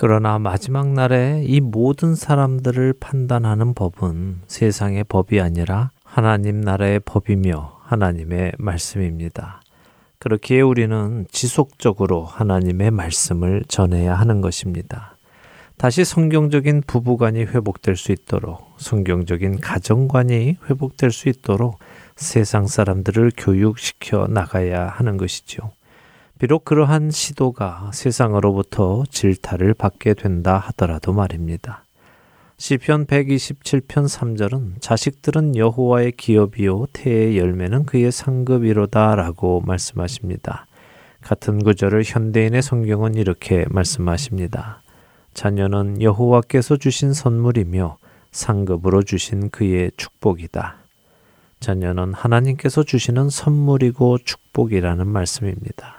그러나 0.00 0.38
마지막 0.38 0.92
날에 0.92 1.42
이 1.44 1.60
모든 1.60 2.14
사람들을 2.14 2.94
판단하는 3.00 3.74
법은 3.74 4.42
세상의 4.46 5.02
법이 5.02 5.40
아니라 5.40 5.90
하나님 6.04 6.60
나라의 6.60 7.00
법이며 7.00 7.80
하나님의 7.82 8.52
말씀입니다. 8.58 9.60
그렇기에 10.20 10.60
우리는 10.60 11.26
지속적으로 11.32 12.24
하나님의 12.24 12.92
말씀을 12.92 13.64
전해야 13.66 14.14
하는 14.14 14.40
것입니다. 14.40 15.16
다시 15.78 16.04
성경적인 16.04 16.84
부부관이 16.86 17.40
회복될 17.40 17.96
수 17.96 18.12
있도록 18.12 18.74
성경적인 18.76 19.58
가정관이 19.58 20.58
회복될 20.70 21.10
수 21.10 21.28
있도록 21.28 21.80
세상 22.14 22.68
사람들을 22.68 23.32
교육시켜 23.36 24.28
나가야 24.28 24.86
하는 24.86 25.16
것이죠. 25.16 25.72
비록 26.38 26.64
그러한 26.64 27.10
시도가 27.10 27.90
세상으로부터 27.92 29.02
질타를 29.10 29.74
받게 29.74 30.14
된다 30.14 30.56
하더라도 30.66 31.12
말입니다. 31.12 31.82
시편 32.58 33.06
127편 33.06 34.06
3절은 34.06 34.80
자식들은 34.80 35.56
여호와의 35.56 36.12
기업이요 36.12 36.86
태의 36.92 37.38
열매는 37.38 37.86
그의 37.86 38.12
상급이로다라고 38.12 39.62
말씀하십니다. 39.66 40.66
같은 41.22 41.62
구절을 41.62 42.04
현대인의 42.04 42.62
성경은 42.62 43.14
이렇게 43.14 43.64
말씀하십니다. 43.70 44.82
자녀는 45.34 46.02
여호와께서 46.02 46.76
주신 46.76 47.12
선물이며 47.14 47.98
상급으로 48.30 49.02
주신 49.02 49.50
그의 49.50 49.90
축복이다. 49.96 50.76
자녀는 51.58 52.14
하나님께서 52.14 52.84
주시는 52.84 53.28
선물이고 53.28 54.18
축복이라는 54.18 55.06
말씀입니다. 55.06 55.97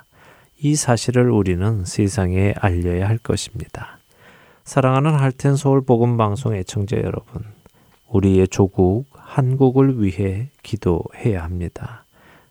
이 0.61 0.75
사실을 0.75 1.31
우리는 1.31 1.85
세상에 1.85 2.53
알려야 2.59 3.07
할 3.07 3.17
것입니다. 3.17 3.97
사랑하는 4.65 5.13
할텐 5.13 5.55
서울 5.55 5.81
복음 5.85 6.17
방송 6.17 6.53
애청자 6.53 6.97
여러분, 6.97 7.45
우리의 8.09 8.49
조국 8.49 9.05
한국을 9.13 10.03
위해 10.03 10.49
기도해야 10.61 11.43
합니다. 11.43 12.03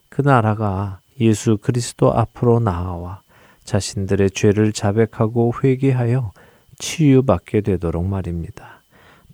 그 0.09 0.23
나라가 0.23 1.01
예수 1.19 1.57
그리스도 1.57 2.11
앞으로 2.11 2.59
나아와 2.59 3.21
자신들의 3.63 4.31
죄를 4.31 4.73
자백하고 4.73 5.53
회개하여 5.63 6.31
치유받게 6.79 7.61
되도록 7.61 8.07
말입니다. 8.07 8.81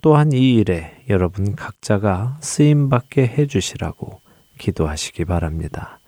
또한 0.02 0.32
이 0.32 0.54
일에 0.54 1.02
여러분 1.08 1.56
각자가 1.56 2.36
쓰임 2.42 2.90
받게 2.90 3.26
해 3.26 3.46
주시라고 3.46 4.20
기도하시기 4.58 5.24
바랍니다. 5.24 5.98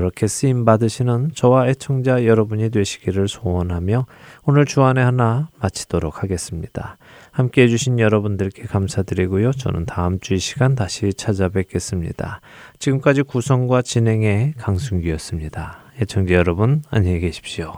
그렇게 0.00 0.26
쓰임 0.26 0.64
받으시는 0.64 1.30
저와 1.34 1.68
애청자 1.68 2.24
여러분이 2.26 2.70
되시기를 2.70 3.28
소원하며 3.28 4.06
오늘 4.44 4.66
주안의 4.66 5.04
하나 5.04 5.48
마치도록 5.60 6.22
하겠습니다. 6.22 6.98
함께 7.30 7.62
해주신 7.62 7.98
여러분들께 8.00 8.64
감사드리고요. 8.64 9.52
저는 9.52 9.86
다음 9.86 10.18
주 10.20 10.34
이 10.34 10.38
시간 10.38 10.74
다시 10.74 11.14
찾아뵙겠습니다. 11.14 12.40
지금까지 12.80 13.22
구성과 13.22 13.82
진행의 13.82 14.54
강순기였습니다. 14.58 15.78
애청자 16.00 16.34
여러분 16.34 16.82
안녕히 16.90 17.20
계십시오. 17.20 17.72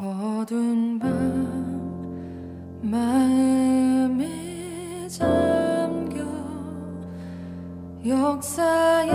역사의 8.07 9.11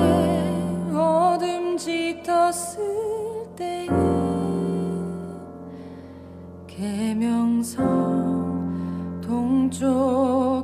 어둠 0.93 1.60
번씩 1.81 2.21
떴을 2.21 3.55
때에 3.55 3.87
계명성 6.67 7.79
동쪽 9.21 10.60